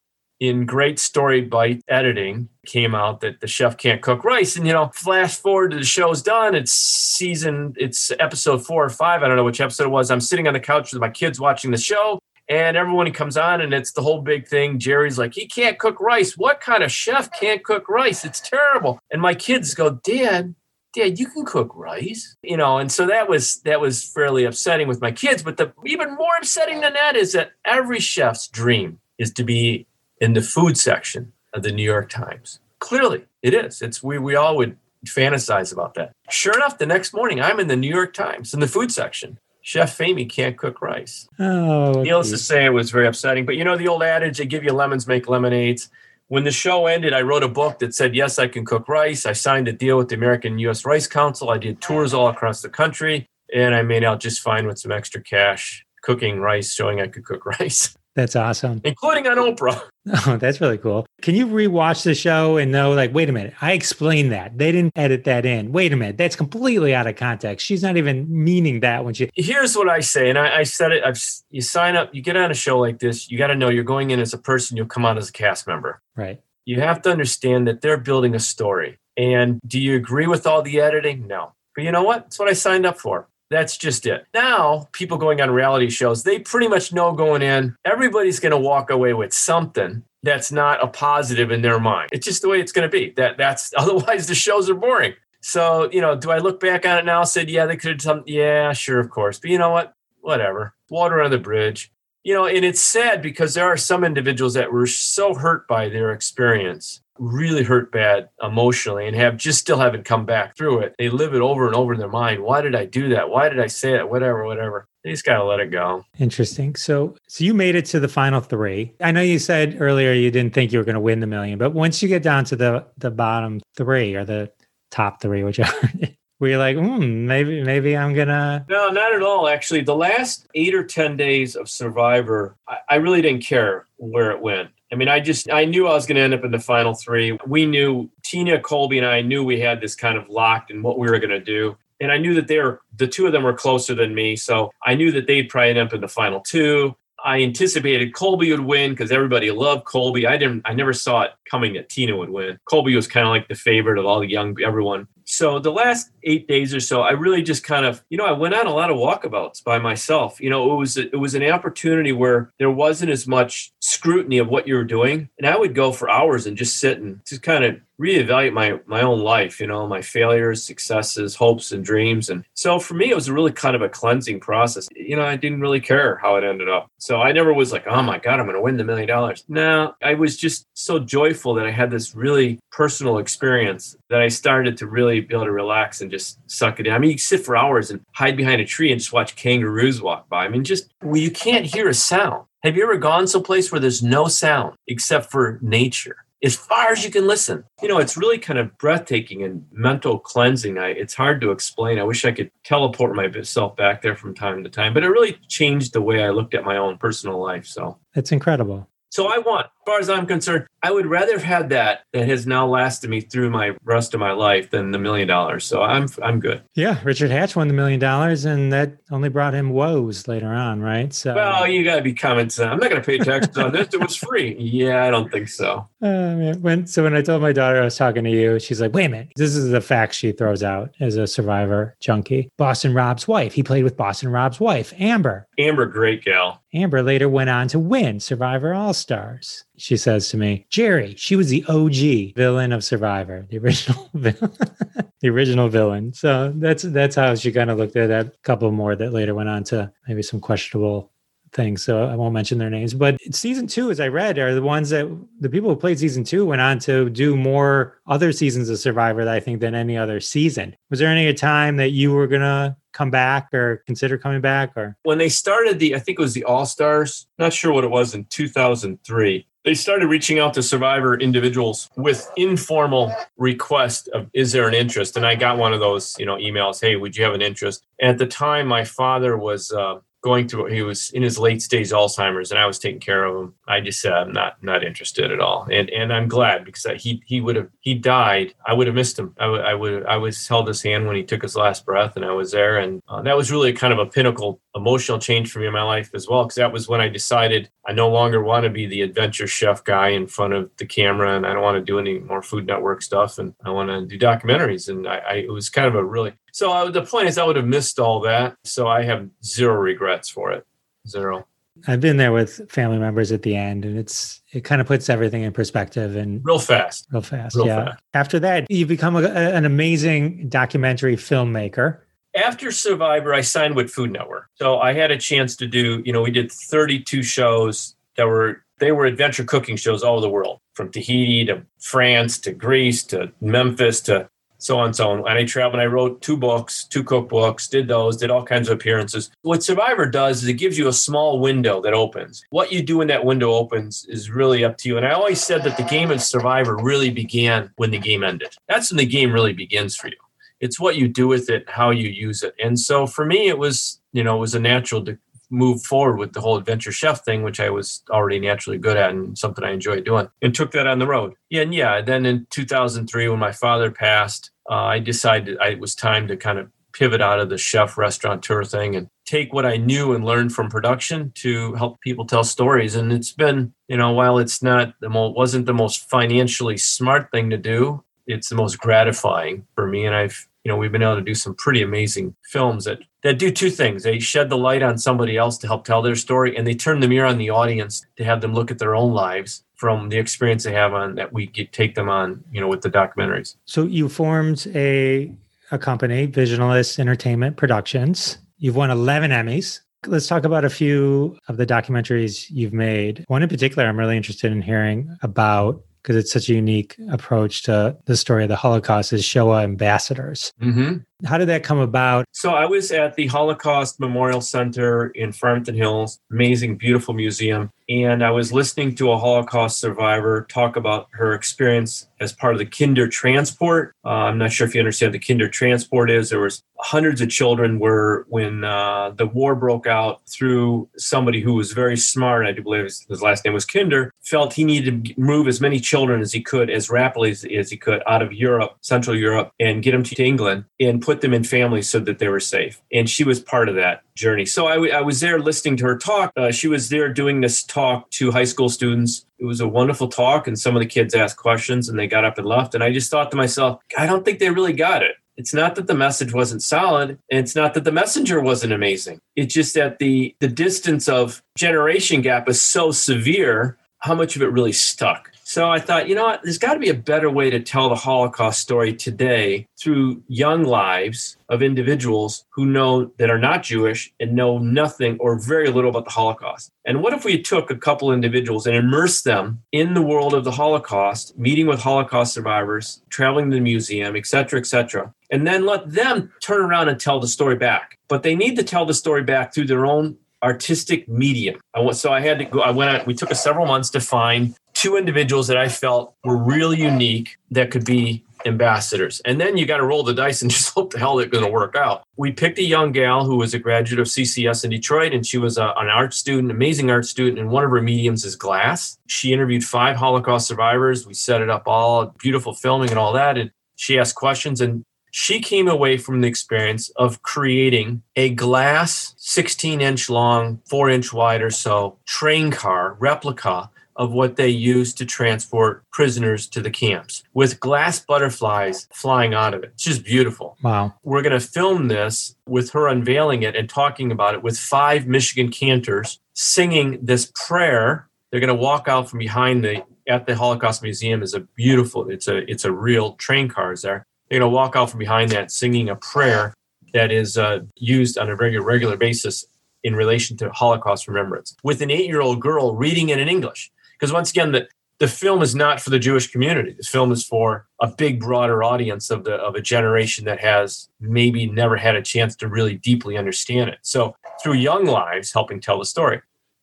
[0.41, 4.57] in great story bite editing came out that the chef can't cook rice.
[4.57, 6.55] And you know flash forward to the show's done.
[6.55, 9.23] It's season it's episode four or five.
[9.23, 10.11] I don't know which episode it was.
[10.11, 13.61] I'm sitting on the couch with my kids watching the show and everyone comes on
[13.61, 14.79] and it's the whole big thing.
[14.79, 16.37] Jerri's like he can't cook rice.
[16.37, 18.25] What kind of chef can't cook rice?
[18.25, 19.01] It's terrible.
[19.11, 20.55] And my kids go dad
[20.95, 22.37] dad you can cook rice.
[22.43, 25.43] You know and so that was that was fairly upsetting with my kids.
[25.43, 29.88] But the even more upsetting than that is that every chef's dream is to be
[30.21, 32.61] in the food section of the New York Times.
[32.79, 33.83] Clearly, it is.
[33.83, 34.77] It's we we all would
[35.07, 36.13] fantasize about that.
[36.31, 39.39] Sure enough, the next morning I'm in the New York Times in the food section.
[39.63, 41.29] Chef Famie can't cook rice.
[41.39, 43.45] Oh, Needless to say, it was very upsetting.
[43.45, 45.91] But you know the old adage: "They give you lemons, make lemonades."
[46.29, 49.27] When the show ended, I wrote a book that said, "Yes, I can cook rice."
[49.27, 50.85] I signed a deal with the American U.S.
[50.85, 51.51] Rice Council.
[51.51, 54.93] I did tours all across the country, and I made out just fine with some
[54.93, 58.81] extra cash cooking rice, showing I could cook rice, that's awesome.
[58.85, 59.81] including on Oprah.
[60.27, 61.05] Oh, that's really cool.
[61.21, 64.57] Can you rewatch the show and know, like, wait a minute, I explained that.
[64.57, 65.71] They didn't edit that in.
[65.71, 67.67] Wait a minute, that's completely out of context.
[67.67, 69.29] She's not even meaning that when she.
[69.35, 71.05] Here's what I say, and I, I said it.
[71.05, 73.31] I've, you sign up, you get on a show like this.
[73.31, 74.79] You got to know you're going in as a person.
[74.79, 76.01] You'll come out as a cast member.
[76.17, 76.41] Right.
[76.65, 78.99] you have to understand that they're building a story.
[79.19, 81.27] And do you agree with all the editing?
[81.27, 81.53] No.
[81.75, 82.25] But you know what?
[82.29, 83.29] It's what I signed up for.
[83.51, 84.27] That's just it.
[84.35, 88.59] Now, people going on reality shows, they pretty much know going in, everybody's going to
[88.59, 92.11] walk away with something that's not a positive in their mind.
[92.13, 93.11] It's just the way it's going to be.
[93.17, 95.15] That that's otherwise the shows are boring.
[95.41, 98.01] So, you know, do I look back on it now said, yeah, they could have
[98.01, 99.39] done yeah, sure, of course.
[99.39, 99.95] But you know what?
[100.21, 100.75] Whatever.
[100.91, 101.93] Water on the bridge.
[102.25, 105.89] You know, and it's sad because there are some individuals that were so hurt by
[105.89, 110.95] their experience, really hurt bad emotionally, and have just still haven't come back through it.
[110.99, 112.43] They live it over and over in their mind.
[112.43, 113.31] Why did I do that?
[113.31, 114.09] Why did I say it?
[114.09, 114.87] Whatever, whatever.
[115.05, 116.05] They just gotta let it go.
[116.19, 116.75] Interesting.
[116.75, 118.95] So, so you made it to the final three.
[119.01, 121.59] I know you said earlier you didn't think you were going to win the million,
[121.59, 124.51] but once you get down to the the bottom three or the
[124.91, 125.91] top three, whichever,
[126.41, 128.67] were you like, hmm, maybe maybe I'm gonna.
[128.69, 129.49] No, not at all.
[129.49, 134.31] Actually, the last eight or 10 days of Survivor, I, I really didn't care where
[134.31, 134.71] it went.
[134.91, 136.95] I mean, I just, I knew I was going to end up in the final
[136.95, 137.37] three.
[137.47, 140.99] We knew, Tina, Colby, and I knew we had this kind of locked in what
[140.99, 141.77] we were going to do.
[142.01, 144.37] And I knew that they were, the two of them were closer than me.
[144.37, 146.97] So I knew that they'd probably end up in the final two.
[147.25, 150.27] I anticipated Colby would win because everybody loved Colby.
[150.27, 152.59] I didn't, I never saw it coming that Tina would win.
[152.71, 155.09] Colby was kind of like the favorite of all the young, everyone.
[155.31, 158.33] So the last eight days or so, I really just kind of, you know, I
[158.33, 160.41] went on a lot of walkabouts by myself.
[160.41, 164.49] You know, it was it was an opportunity where there wasn't as much scrutiny of
[164.49, 167.43] what you were doing, and I would go for hours and just sit and just
[167.43, 169.61] kind of reevaluate my my own life.
[169.61, 172.31] You know, my failures, successes, hopes, and dreams.
[172.31, 174.89] And so for me, it was a really kind of a cleansing process.
[174.95, 176.89] You know, I didn't really care how it ended up.
[176.99, 179.45] So I never was like, oh my god, I'm to win the million dollars.
[179.49, 184.29] No, I was just so joyful that I had this really personal experience that I
[184.29, 186.93] started to really be able to relax and just suck it in.
[186.93, 190.01] I mean, you sit for hours and hide behind a tree and just watch kangaroos
[190.01, 190.45] walk by.
[190.45, 192.45] I mean, just well, you can't hear a sound.
[192.63, 196.25] Have you ever gone someplace where there's no sound except for nature?
[196.43, 200.19] As far as you can listen, you know, it's really kind of breathtaking and mental
[200.19, 200.79] cleansing.
[200.79, 201.99] I, it's hard to explain.
[201.99, 205.39] I wish I could teleport myself back there from time to time, but it really
[205.49, 207.67] changed the way I looked at my own personal life.
[207.67, 208.89] So it's incredible.
[209.11, 212.47] so I want, far as I'm concerned, I would rather have had that that has
[212.47, 215.65] now lasted me through my rest of my life than the million dollars.
[215.65, 216.63] So I'm I'm good.
[216.75, 220.81] Yeah, Richard Hatch won the million dollars, and that only brought him woes later on,
[220.81, 221.13] right?
[221.13, 222.71] So, Well, you got to be common sense.
[222.71, 223.89] I'm not going to pay taxes on this.
[223.93, 224.57] It was free.
[224.59, 225.89] Yeah, I don't think so.
[226.01, 228.95] Uh, when so when I told my daughter I was talking to you, she's like,
[228.95, 232.95] "Wait a minute, this is the fact she throws out as a Survivor junkie." Boston
[232.95, 233.53] Rob's wife.
[233.53, 235.49] He played with Boston Rob's wife, Amber.
[235.59, 236.63] Amber, great gal.
[236.73, 239.65] Amber later went on to win Survivor All Stars.
[239.79, 244.53] She says to me, Jerri, she was the OG villain of Survivor, the original villain.
[245.21, 246.13] the original villain.
[246.13, 248.43] So that's that's how she kind of looked at that.
[248.43, 251.13] Couple more that later went on to maybe some questionable
[251.53, 251.83] things.
[251.83, 252.95] So I won't mention their names.
[252.95, 255.09] But season two, as I read, are the ones that
[255.41, 259.27] the people who played season two went on to do more other seasons of Survivor,
[259.29, 260.77] I think, than any other season.
[260.91, 264.97] Was there any time that you were gonna come back or consider coming back or
[265.05, 267.27] When they started the, I think it was the All Stars.
[267.39, 269.47] Not sure what it was in 2003.
[269.69, 275.15] They started reaching out to Survivor individuals with informal request of, is there an interest?
[275.15, 276.81] And I got one of those, you know, emails.
[276.81, 277.85] Hey, would you have an interest?
[278.01, 279.71] And at the time, my father was.
[279.71, 283.25] Uh, going through he was in his late stage alzheimer's and i was taking care
[283.25, 283.55] of him.
[283.67, 285.67] I just said i'm not not interested at all.
[285.71, 288.55] And and i'm glad because he he would have he died.
[288.67, 289.35] I would have missed him.
[289.39, 292.17] I would i would i was held his hand when he took his last breath
[292.17, 292.79] and i was there.
[292.79, 295.83] And uh, that was really kind of a pinnacle emotional change for me in my
[295.83, 298.87] life as well because that was when i decided i no longer want to be
[298.87, 301.99] the adventure chef guy in front of the camera and i don't want to do
[301.99, 304.89] any more food network stuff and i want to do documentaries.
[304.89, 307.45] And i, I it was kind of a really so uh, the point is, I
[307.45, 308.57] would have missed all that.
[308.65, 310.67] So I have zero regrets for it.
[311.07, 311.47] Zero.
[311.87, 315.09] I've been there with family members at the end, and it's it kind of puts
[315.09, 317.07] everything in perspective and Real fast.
[317.13, 317.55] real fast.
[317.55, 317.85] Real yeah.
[317.85, 318.03] fast.
[318.15, 322.01] After that, you become a, a- an amazing documentary filmmaker.
[322.35, 324.49] After Survivor, I signed with Food Network.
[324.57, 328.65] So I had a chance to do, you know, we did 32 shows that were
[328.79, 333.03] they were adventure cooking shows all over the world, from Tahiti to France to Greece
[333.05, 334.29] to Memphis to
[334.59, 335.19] so on and so on.
[335.21, 338.69] And I traveled and I wrote two books, two cookbooks, did those, did all kinds
[338.69, 339.31] of appearances.
[339.43, 342.45] What Survivor does is it gives you a small window that opens.
[342.51, 344.97] What you do when that window opens is really up to you.
[344.97, 348.55] And I always said that the game of Survivor really began when the game ended.
[348.69, 350.17] That's when the game really begins for you.
[350.61, 352.55] It's what you do with it, how you use it.
[352.63, 355.17] And so for me, it was, you know, it was a natural to
[355.51, 359.11] move forward with the whole adventure chef thing, which I was already naturally good at
[359.11, 361.35] and something I enjoyed doing, and took that on the road.
[361.51, 365.81] Yeah, and yeah, then in 2003, when my father passed, uh, I decided I, it
[365.81, 369.67] was time to kind of pivot out of the chef restaurateur thing and take what
[369.67, 372.97] I knew and learned from production to help people tell stories.
[372.97, 377.31] And it's been, you know, while it's not the most, wasn't the most financially smart
[377.31, 380.07] thing to do, it's the most gratifying for me.
[380.07, 383.39] And I've, you know, we've been able to do some pretty amazing films that that
[383.39, 384.03] do two things.
[384.03, 387.01] They shed the light on somebody else to help tell their story, and they turn
[387.01, 390.19] the mirror on the audience to have them look at their own lives from the
[390.19, 393.57] experience they have on that we get, take them on, you know, with the documentaries.
[393.65, 395.33] So you formed a
[395.71, 398.37] a company, Visionalist Entertainment Productions.
[398.59, 399.81] You've won 11 Emmys.
[400.07, 403.25] Let's talk about a few of the documentaries you've made.
[403.29, 407.65] One in particular, I'm really interested in hearing about because it's such a unique approach
[407.65, 410.55] to the story of the Holocaust is Shoah ambassadors.
[410.59, 411.01] Mm-hmm.
[411.25, 412.27] How did that come about?
[412.33, 417.71] So I was at the Holocaust Memorial Center in Farmington Hills, amazing, beautiful museum.
[417.89, 422.59] And I was listening to a Holocaust survivor talk about her experience as part of
[422.59, 423.95] the Kinder Transport.
[424.05, 426.29] Uh, I'm not sure if you understand what the Kinder Transport is.
[426.29, 431.55] There was hundreds of children were when uh, the war broke out through somebody who
[431.55, 432.47] was very smart.
[432.47, 434.13] I do believe his, last name was Kinder.
[434.23, 437.71] Felt he needed to move as many children as he could, as rapidly as, as
[437.71, 441.33] he could, out of Europe, Central Europe, and get them to England and put them
[441.33, 442.83] in families so that they were safe.
[442.93, 444.45] And she was part of that journey.
[444.45, 446.31] So I, w- I was there listening to her talk.
[446.37, 449.25] Uh, she was there doing this talk to high school students.
[449.39, 452.27] It was a wonderful talk, and some of the kids asked questions and they got
[452.27, 452.75] up and left.
[452.75, 455.17] And I just thought to myself, I don't think they really got it.
[455.39, 459.19] It's not that the message wasn't solid, and it's not that the messenger wasn't amazing.
[459.35, 463.79] It's just that the the distance of generation gap is so severe.
[464.01, 465.31] How much of it really stuck?
[465.49, 467.89] So I thought, you know what, there's got to be a better way to tell
[467.89, 474.13] the Holocaust story today through young lives of individuals who know that are not Jewish
[474.21, 476.71] and know nothing or very little about the Holocaust.
[476.85, 480.45] And what if we took a couple individuals and immersed them in the world of
[480.45, 485.47] the Holocaust, meeting with Holocaust survivors, traveling to the museum, et cetera, et cetera, and
[485.47, 487.97] then let them turn around and tell the story back.
[488.11, 491.59] But they need to tell the story back through their own artistic medium.
[491.75, 492.61] I went, so I had to go.
[492.61, 492.91] I went.
[492.91, 497.37] Out, we took several months to find two individuals that I felt were really unique
[497.51, 499.21] that could be ambassadors.
[499.25, 501.45] And then you got to roll the dice and just hope the hell they're going
[501.45, 502.05] to work out.
[502.17, 505.37] We picked a young gal who was a graduate of CCS in Detroit, and she
[505.37, 508.97] was a, an art student, amazing art student, and one of her mediums is glass.
[509.09, 511.09] She interviewed five Holocaust survivors.
[511.09, 513.37] We set it up all, beautiful filming and all that.
[513.37, 519.15] And she asked questions, and she came away from the experience of creating a glass
[519.17, 524.97] 16 inch long, four inch wide or so train car replica of what they used
[524.97, 529.73] to transport prisoners to the camps with glass butterflies flying out of it.
[529.75, 530.57] It's just beautiful.
[530.63, 530.95] Wow.
[531.03, 535.07] We're going to film this with her unveiling it and talking about it with five
[535.09, 538.09] Michigan cantors singing this prayer.
[538.31, 542.09] They're going to walk out from behind the at the Holocaust Museum is a beautiful
[542.09, 544.07] it's a it's a real train cars there.
[544.29, 546.55] They're going to walk out from behind that singing a prayer
[546.93, 549.45] that is uh, used on a very regular basis
[549.85, 553.71] in relation to Holocaust remembrance with an eight year old girl reading it in English.
[553.99, 556.73] Because once again, the, the film is not for the Jewish community.
[556.73, 560.89] The film is for a big, broader audience of the of a generation that has
[561.01, 563.79] maybe never had a chance to really deeply understand it.
[563.83, 566.21] So through young lives, helping tell the story.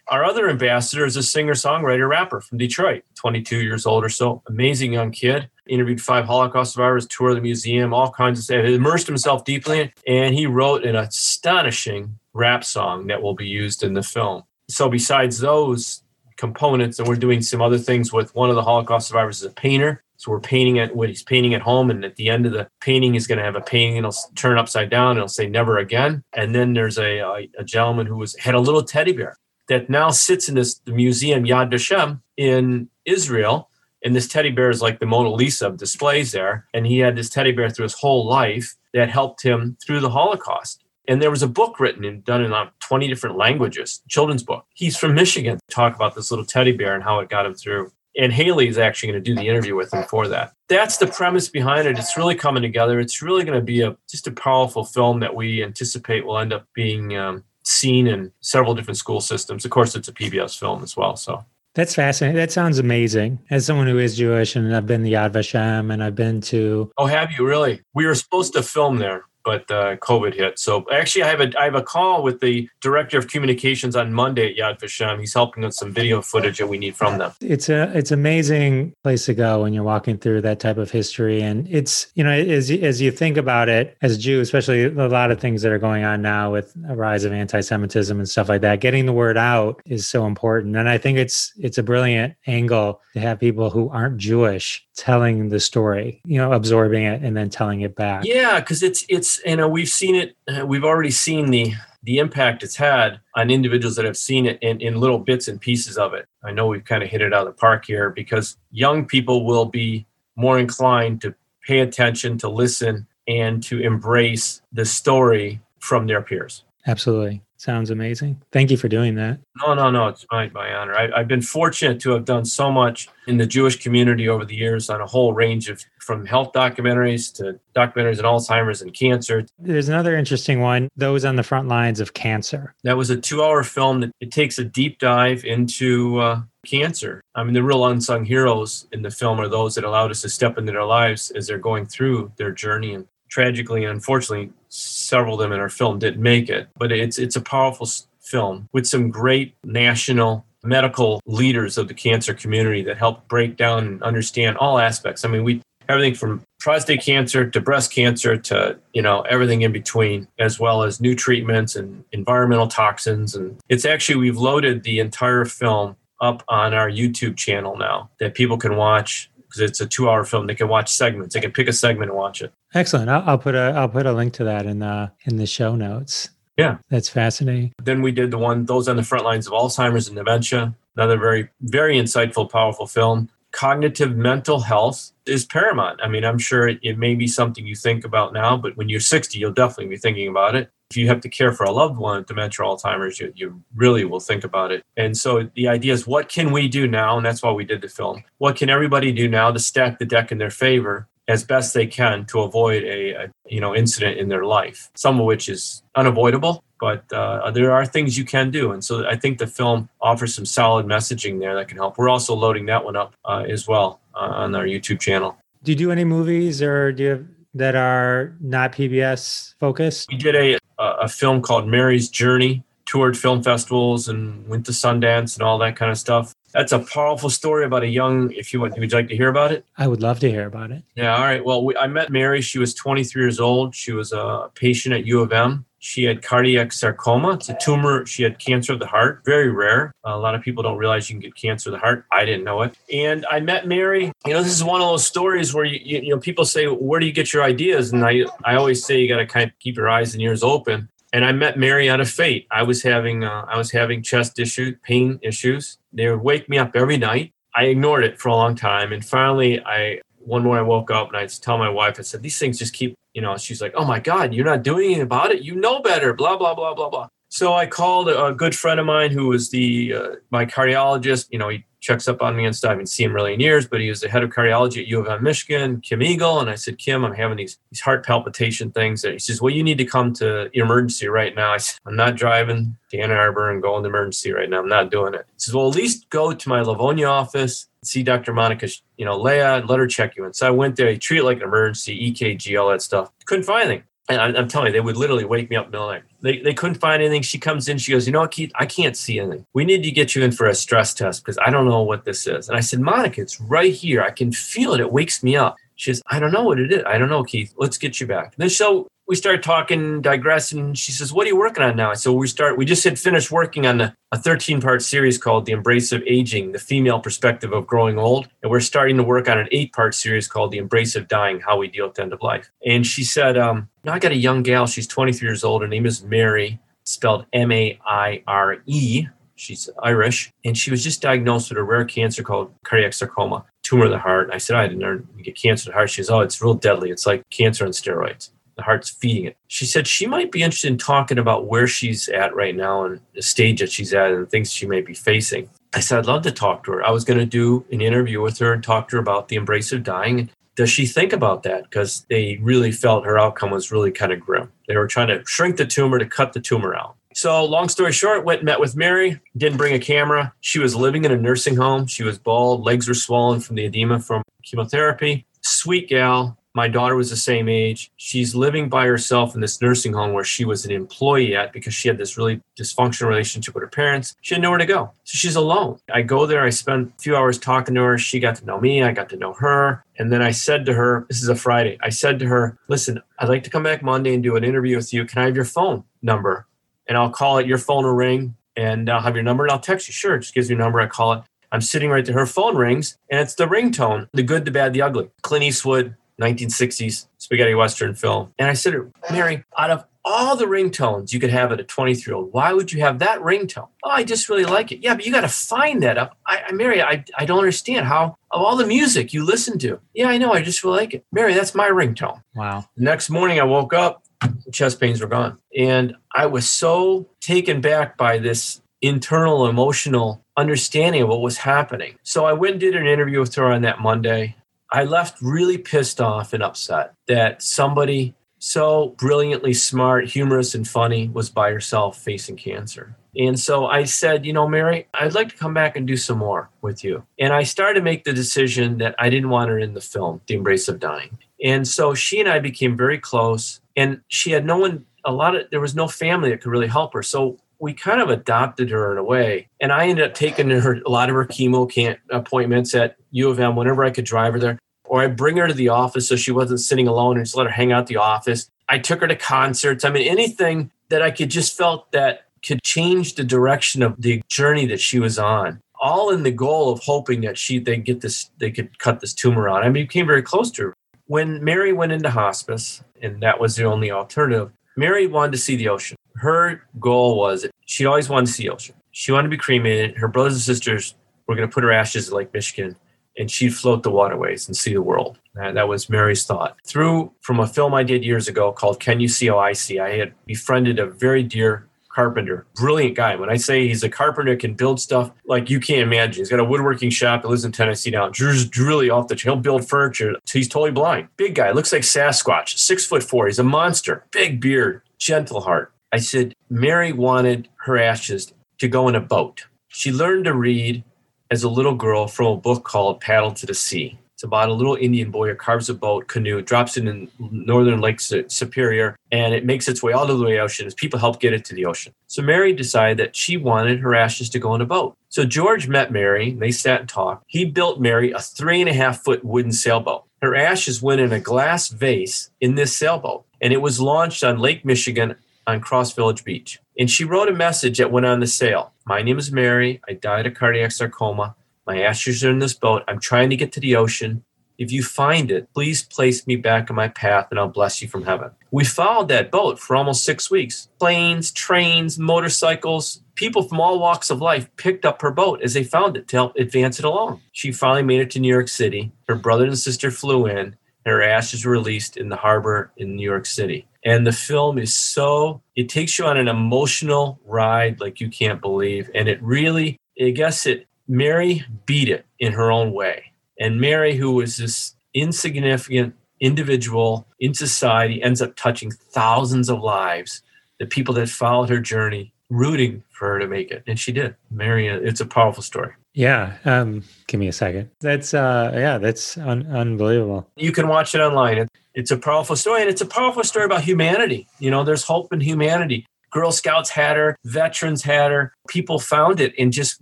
[0.07, 4.43] Our other ambassador is a singer, songwriter, rapper from Detroit, 22 years old or so.
[4.47, 5.49] Amazing young kid.
[5.67, 8.65] Interviewed five Holocaust survivors, toured the museum, all kinds of stuff.
[8.65, 13.81] Immersed himself deeply in, and he wrote an astonishing rap song that will be used
[13.81, 14.43] in the film.
[14.69, 16.03] So, besides those
[16.37, 19.51] components, and we're doing some other things with one of the Holocaust survivors is a
[19.51, 20.03] painter.
[20.17, 22.67] So we're painting at what he's painting at home, and at the end of the
[22.79, 23.97] painting, he's going to have a painting.
[23.97, 25.11] And it'll turn upside down.
[25.11, 28.55] And it'll say "Never Again." And then there's a, a, a gentleman who was had
[28.55, 33.69] a little teddy bear that now sits in this museum Yad Vashem in Israel.
[34.03, 36.67] And this teddy bear is like the Mona Lisa of displays there.
[36.75, 40.11] And he had this teddy bear through his whole life that helped him through the
[40.11, 40.84] Holocaust.
[41.07, 44.65] And there was a book written and done in like 20 different languages, children's book.
[44.73, 45.57] He's from Michigan.
[45.57, 47.91] To talk about this little teddy bear and how it got him through.
[48.17, 50.53] And Haley is actually going to do the interview with him for that.
[50.69, 51.99] That's the premise behind it.
[51.99, 52.99] It's really coming together.
[52.99, 56.53] It's really going to be a just a powerful film that we anticipate will end
[56.53, 59.65] up being um, seen in several different school systems.
[59.65, 61.17] Of course, it's a PBS film as well.
[61.17, 62.37] So That's fascinating.
[62.37, 63.39] That sounds amazing.
[63.49, 66.91] As someone who is Jewish and I've been to Yad Vashem and I've been to
[66.97, 67.81] Oh, have you really?
[67.93, 70.59] We were supposed to film there but uh, COVID hit.
[70.59, 74.11] So actually, I have a I have a call with the director of communications on
[74.11, 75.19] Monday at Yad Vashem.
[75.19, 77.31] He's helping us some video footage that we need from them.
[77.39, 81.41] It's a it's amazing place to go when you're walking through that type of history,
[81.41, 85.07] and it's you know as as you think about it as a Jew, especially a
[85.07, 88.49] lot of things that are going on now with a rise of anti-Semitism and stuff
[88.49, 88.81] like that.
[88.81, 93.01] Getting the word out is so important, and I think it's it's a brilliant angle
[93.13, 97.49] to have people who aren't Jewish telling the story, you know, absorbing it and then
[97.49, 98.23] telling it back.
[98.25, 100.35] Yeah, because it's it's you know we've seen it.
[100.47, 104.59] Uh, we've already seen the the impact it's had on individuals that have seen it
[104.61, 106.27] in, in little bits and pieces of it.
[106.43, 109.45] I know we've kind of hit it out of the park here because young people
[109.45, 110.05] will be
[110.35, 111.33] more inclined to
[111.65, 116.63] pay attention, to listen, and to embrace the story from their peers.
[116.85, 117.41] Absolutely.
[117.57, 118.41] Sounds amazing.
[118.51, 119.39] Thank you for doing that.
[119.61, 120.07] No, no, no.
[120.07, 120.95] It's my, my honor.
[120.95, 124.55] I, have been fortunate to have done so much in the Jewish community over the
[124.55, 129.45] years on a whole range of from health documentaries to documentaries on Alzheimer's and cancer.
[129.57, 132.75] There's another interesting one, those on the front lines of cancer.
[132.83, 137.21] That was a two hour film that it takes a deep dive into uh, cancer.
[137.33, 140.29] I mean, the real unsung heroes in the film are those that allowed us to
[140.29, 145.35] step into their lives as they're going through their journey and tragically and unfortunately, several
[145.35, 146.67] of them in our film didn't make it.
[146.77, 147.87] But it's it's a powerful
[148.21, 153.85] film with some great national medical leaders of the cancer community that help break down
[153.85, 155.23] and understand all aspects.
[155.23, 159.71] I mean, we everything from prostate cancer to breast cancer to you know everything in
[159.71, 164.99] between as well as new treatments and environmental toxins and it's actually we've loaded the
[164.99, 169.85] entire film up on our youtube channel now that people can watch because it's a
[169.85, 170.47] two hour film.
[170.47, 171.33] They can watch segments.
[171.33, 172.51] They can pick a segment and watch it.
[172.75, 173.09] Excellent.
[173.09, 175.75] I'll, I'll put a I'll put a link to that in the in the show
[175.75, 176.29] notes.
[176.57, 177.73] Yeah, that's fascinating.
[177.81, 180.75] Then we did the one those on the front lines of Alzheimer's and dementia.
[180.95, 183.29] Another very very insightful, powerful film.
[183.51, 186.01] Cognitive mental health is paramount.
[186.03, 188.89] I mean, I'm sure it, it may be something you think about now, but when
[188.89, 191.71] you're 60, you'll definitely be thinking about it if you have to care for a
[191.71, 194.83] loved one with dementia or Alzheimer's, you, you really will think about it.
[194.95, 197.17] And so the idea is what can we do now?
[197.17, 198.23] And that's why we did the film.
[198.37, 201.87] What can everybody do now to stack the deck in their favor as best they
[201.87, 205.83] can to avoid a, a you know incident in their life, some of which is
[205.95, 208.71] unavoidable, but uh, there are things you can do.
[208.71, 211.97] And so I think the film offers some solid messaging there that can help.
[211.97, 215.37] We're also loading that one up uh, as well uh, on our YouTube channel.
[215.63, 220.07] Do you do any movies or do you have that are not PBS focused?
[220.11, 225.35] We did a a film called Mary's Journey, toured film festivals and went to Sundance
[225.35, 226.33] and all that kind of stuff.
[226.55, 228.31] That's a powerful story about a young.
[228.31, 229.65] If you would, would you like to hear about it?
[229.77, 230.83] I would love to hear about it.
[230.95, 231.15] Yeah.
[231.15, 231.43] All right.
[231.43, 232.41] Well, we, I met Mary.
[232.41, 233.75] She was 23 years old.
[233.75, 235.65] She was a patient at U of M.
[235.85, 237.33] She had cardiac sarcoma.
[237.33, 238.07] It's a tumor.
[238.07, 239.93] She had cancer of the heart, very rare.
[240.03, 242.05] a lot of people don't realize you can get cancer of the heart.
[242.11, 242.75] I didn't know it.
[242.91, 244.11] And I met Mary.
[244.25, 246.65] You know, this is one of those stories where you, you, you know people say,
[246.65, 249.47] "Where do you get your ideas?" And I I always say you got to kind
[249.47, 250.89] of keep your eyes and ears open.
[251.13, 252.47] And I met Mary out of fate.
[252.49, 255.77] I was having uh, I was having chest issue, pain issues.
[255.95, 257.31] They would wake me up every night.
[257.55, 261.09] I ignored it for a long time, and finally, I one morning I woke up
[261.09, 263.73] and I tell my wife, I said, these things just keep, you know, she's like,
[263.75, 265.43] oh my God, you're not doing anything about it.
[265.43, 267.07] You know better, blah, blah, blah, blah, blah.
[267.35, 271.27] So I called a, good friend of mine who was the, uh, my cardiologist.
[271.31, 272.69] You know, he checks up on me and stuff.
[272.69, 274.87] I haven't seen him really in years, but he was the head of cardiology at
[274.87, 276.39] U of M, Michigan, Kim Eagle.
[276.39, 279.03] And I said, Kim, I'm having these, these heart palpitation things.
[279.03, 281.51] And he says, well, you need to come to emergency right now.
[281.51, 284.59] I said, I'm not driving to Ann Arbor and going to emergency right now.
[284.59, 285.25] I'm not doing it.
[285.33, 288.33] He says, well, at least go to my Livonia office see Dr.
[288.33, 288.67] Monica,
[288.97, 290.33] you know, Leah, let her check you in.
[290.33, 293.11] So I went there, treat it like an emergency, EKG, all that stuff.
[293.25, 293.83] Couldn't find anything.
[294.07, 296.03] And I, am telling you, they would literally wake me up in the night.
[296.21, 297.23] They, they couldn't find anything.
[297.23, 299.45] She comes in, she goes, You know what, Keith, I can't see anything.
[299.53, 302.05] We need to get you in for a stress test because I don't know what
[302.05, 302.47] this is.
[302.47, 304.03] And I said, Monica, it's right here.
[304.03, 304.79] I can feel it.
[304.79, 305.55] It wakes me up.
[305.75, 306.83] She says, I don't know what it is.
[306.85, 307.53] I don't know, Keith.
[307.57, 308.25] Let's get you back.
[308.25, 310.73] And then so we started talking, digressing.
[310.73, 311.93] She says, What are you working on now?
[311.93, 315.45] So we start, we just had finished working on a, a 13 part series called
[315.45, 318.27] The Embrace of Aging, the female perspective of growing old.
[318.41, 321.39] And we're starting to work on an eight part series called The Embrace of Dying,
[321.39, 322.49] How We Deal with the End of Life.
[322.65, 324.65] And she said, um, I got a young gal.
[324.65, 325.61] She's 23 years old.
[325.61, 329.07] Her name is Mary, spelled M A I R E.
[329.35, 330.31] She's Irish.
[330.45, 333.99] And she was just diagnosed with a rare cancer called cardiac sarcoma, tumor of the
[333.99, 334.27] heart.
[334.27, 335.89] And I said, I didn't get cancer of the heart.
[335.89, 336.89] She says, Oh, it's real deadly.
[336.89, 339.37] It's like cancer on steroids the heart's feeding it.
[339.47, 342.99] She said she might be interested in talking about where she's at right now and
[343.13, 345.49] the stage that she's at and things she may be facing.
[345.73, 346.85] I said, I'd love to talk to her.
[346.85, 349.35] I was going to do an interview with her and talk to her about the
[349.35, 350.29] embrace of dying.
[350.55, 351.63] Does she think about that?
[351.63, 354.51] Because they really felt her outcome was really kind of grim.
[354.67, 356.95] They were trying to shrink the tumor to cut the tumor out.
[357.13, 360.33] So, long story short, went and met with Mary, didn't bring a camera.
[360.41, 361.87] She was living in a nursing home.
[361.87, 365.25] She was bald, legs were swollen from the edema from chemotherapy.
[365.41, 366.37] Sweet gal.
[366.55, 367.91] My daughter was the same age.
[367.97, 371.73] She's living by herself in this nursing home where she was an employee at because
[371.73, 374.15] she had this really dysfunctional relationship with her parents.
[374.21, 374.91] She had nowhere to go.
[375.03, 375.79] So she's alone.
[375.93, 377.97] I go there, I spend a few hours talking to her.
[377.97, 379.83] She got to know me, I got to know her.
[379.99, 381.77] And then I said to her, This is a Friday.
[381.83, 384.77] I said to her, Listen, I'd like to come back Monday and do an interview
[384.77, 385.03] with you.
[385.03, 386.47] Can I have your phone number?
[386.87, 389.59] And I'll call it, your phone will ring, and I'll have your number and I'll
[389.59, 389.91] text you.
[389.91, 390.79] Sure, just gives me your number.
[390.79, 391.23] I call it.
[391.51, 392.15] I'm sitting right there.
[392.15, 395.09] Her phone rings, and it's the ringtone the good, the bad, the ugly.
[395.21, 398.33] Clint Eastwood, 1960s spaghetti western film.
[398.37, 398.75] And I said,
[399.11, 402.53] Mary, out of all the ringtones you could have at a 23 year old, why
[402.53, 403.67] would you have that ringtone?
[403.83, 404.83] Oh, I just really like it.
[404.83, 406.15] Yeah, but you got to find that up.
[406.27, 409.79] I, I, Mary, I, I don't understand how, of all the music you listen to.
[409.93, 410.31] Yeah, I know.
[410.31, 411.05] I just really like it.
[411.11, 412.21] Mary, that's my ringtone.
[412.35, 412.65] Wow.
[412.77, 414.03] The next morning I woke up,
[414.51, 415.39] chest pains were gone.
[415.57, 421.97] And I was so taken back by this internal emotional understanding of what was happening.
[422.03, 424.35] So I went and did an interview with her on that Monday.
[424.71, 431.09] I left really pissed off and upset that somebody so brilliantly smart, humorous, and funny
[431.09, 432.95] was by herself facing cancer.
[433.17, 436.17] And so I said, you know, Mary, I'd like to come back and do some
[436.17, 437.05] more with you.
[437.17, 440.21] And I started to make the decision that I didn't want her in the film,
[440.27, 441.17] The Embrace of Dying.
[441.43, 443.61] And so she and I became very close.
[443.75, 446.67] And she had no one, a lot of, there was no family that could really
[446.67, 447.03] help her.
[447.03, 449.47] So we kind of adopted her in a way.
[449.59, 453.27] And I ended up taking her a lot of her chemo can appointments at U
[453.27, 454.59] of M whenever I could drive her there.
[454.83, 457.47] Or I bring her to the office so she wasn't sitting alone and just let
[457.47, 458.51] her hang out the office.
[458.69, 459.83] I took her to concerts.
[459.83, 464.21] I mean, anything that I could just felt that could change the direction of the
[464.27, 465.59] journey that she was on.
[465.81, 469.15] All in the goal of hoping that she they get this they could cut this
[469.15, 469.63] tumor out.
[469.63, 470.73] I mean, became very close to her.
[471.07, 475.55] When Mary went into hospice, and that was the only alternative, Mary wanted to see
[475.55, 475.97] the ocean.
[476.15, 478.75] Her goal was she always wanted to see ocean.
[478.91, 479.97] She wanted to be cremated.
[479.97, 480.95] Her brothers and sisters
[481.27, 482.77] were going to put her ashes in Lake Michigan
[483.17, 485.19] and she'd float the waterways and see the world.
[485.35, 486.57] And that was Mary's thought.
[486.65, 489.79] Through from a film I did years ago called Can You See How I See?
[489.79, 493.15] I had befriended a very dear carpenter, brilliant guy.
[493.15, 496.21] When I say he's a carpenter, can build stuff like you can't imagine.
[496.21, 498.09] He's got a woodworking shop that lives in Tennessee now.
[498.09, 499.15] Drew's really off the.
[499.15, 499.31] chain.
[499.31, 500.15] He'll build furniture.
[500.29, 501.07] He's totally blind.
[501.15, 502.57] Big guy, looks like Sasquatch.
[502.57, 503.27] Six foot four.
[503.27, 504.05] He's a monster.
[504.11, 505.71] Big beard, gentle heart.
[505.95, 509.45] I said Mary wanted her ashes to go in a boat.
[509.69, 510.83] She learned to read
[511.31, 513.97] as a little girl from a book called Paddle to the Sea.
[514.13, 517.79] It's about a little Indian boy who carves a boat, canoe, drops it in northern
[517.79, 521.31] Lake Superior, and it makes its way all over the ocean as people help get
[521.31, 521.93] it to the ocean.
[522.07, 524.97] So Mary decided that she wanted her ashes to go in a boat.
[525.07, 527.23] So George met Mary, they sat and talked.
[527.27, 530.03] He built Mary a three and a half foot wooden sailboat.
[530.21, 534.39] Her ashes went in a glass vase in this sailboat, and it was launched on
[534.39, 535.15] Lake Michigan
[535.47, 536.59] on Cross Village Beach.
[536.77, 538.73] And she wrote a message that went on the sail.
[538.85, 539.81] My name is Mary.
[539.87, 541.35] I died of cardiac sarcoma.
[541.65, 542.83] My ashes are in this boat.
[542.87, 544.23] I'm trying to get to the ocean.
[544.57, 547.87] If you find it, please place me back on my path and I'll bless you
[547.87, 548.31] from heaven.
[548.51, 550.69] We followed that boat for almost six weeks.
[550.79, 555.63] Planes, trains, motorcycles, people from all walks of life picked up her boat as they
[555.63, 557.21] found it to help advance it along.
[557.31, 558.91] She finally made it to New York City.
[559.07, 562.95] Her brother and sister flew in, and her ashes were released in the harbor in
[562.95, 563.67] New York City.
[563.85, 568.41] And the film is so, it takes you on an emotional ride like you can't
[568.41, 568.89] believe.
[568.95, 573.13] And it really, I guess it, Mary beat it in her own way.
[573.39, 580.23] And Mary, who was this insignificant individual in society, ends up touching thousands of lives,
[580.59, 583.63] the people that followed her journey, rooting for her to make it.
[583.67, 584.15] And she did.
[584.31, 585.73] Mary, it's a powerful story.
[585.93, 586.37] Yeah.
[586.43, 587.69] Um, give me a second.
[587.79, 590.27] That's uh yeah, that's un- unbelievable.
[590.35, 591.47] You can watch it online.
[591.75, 594.27] It, it's a powerful story and it's a powerful story about humanity.
[594.39, 595.85] You know, there's hope in humanity.
[596.11, 598.33] Girl Scouts had her, veterans had her.
[598.47, 599.81] People found it and just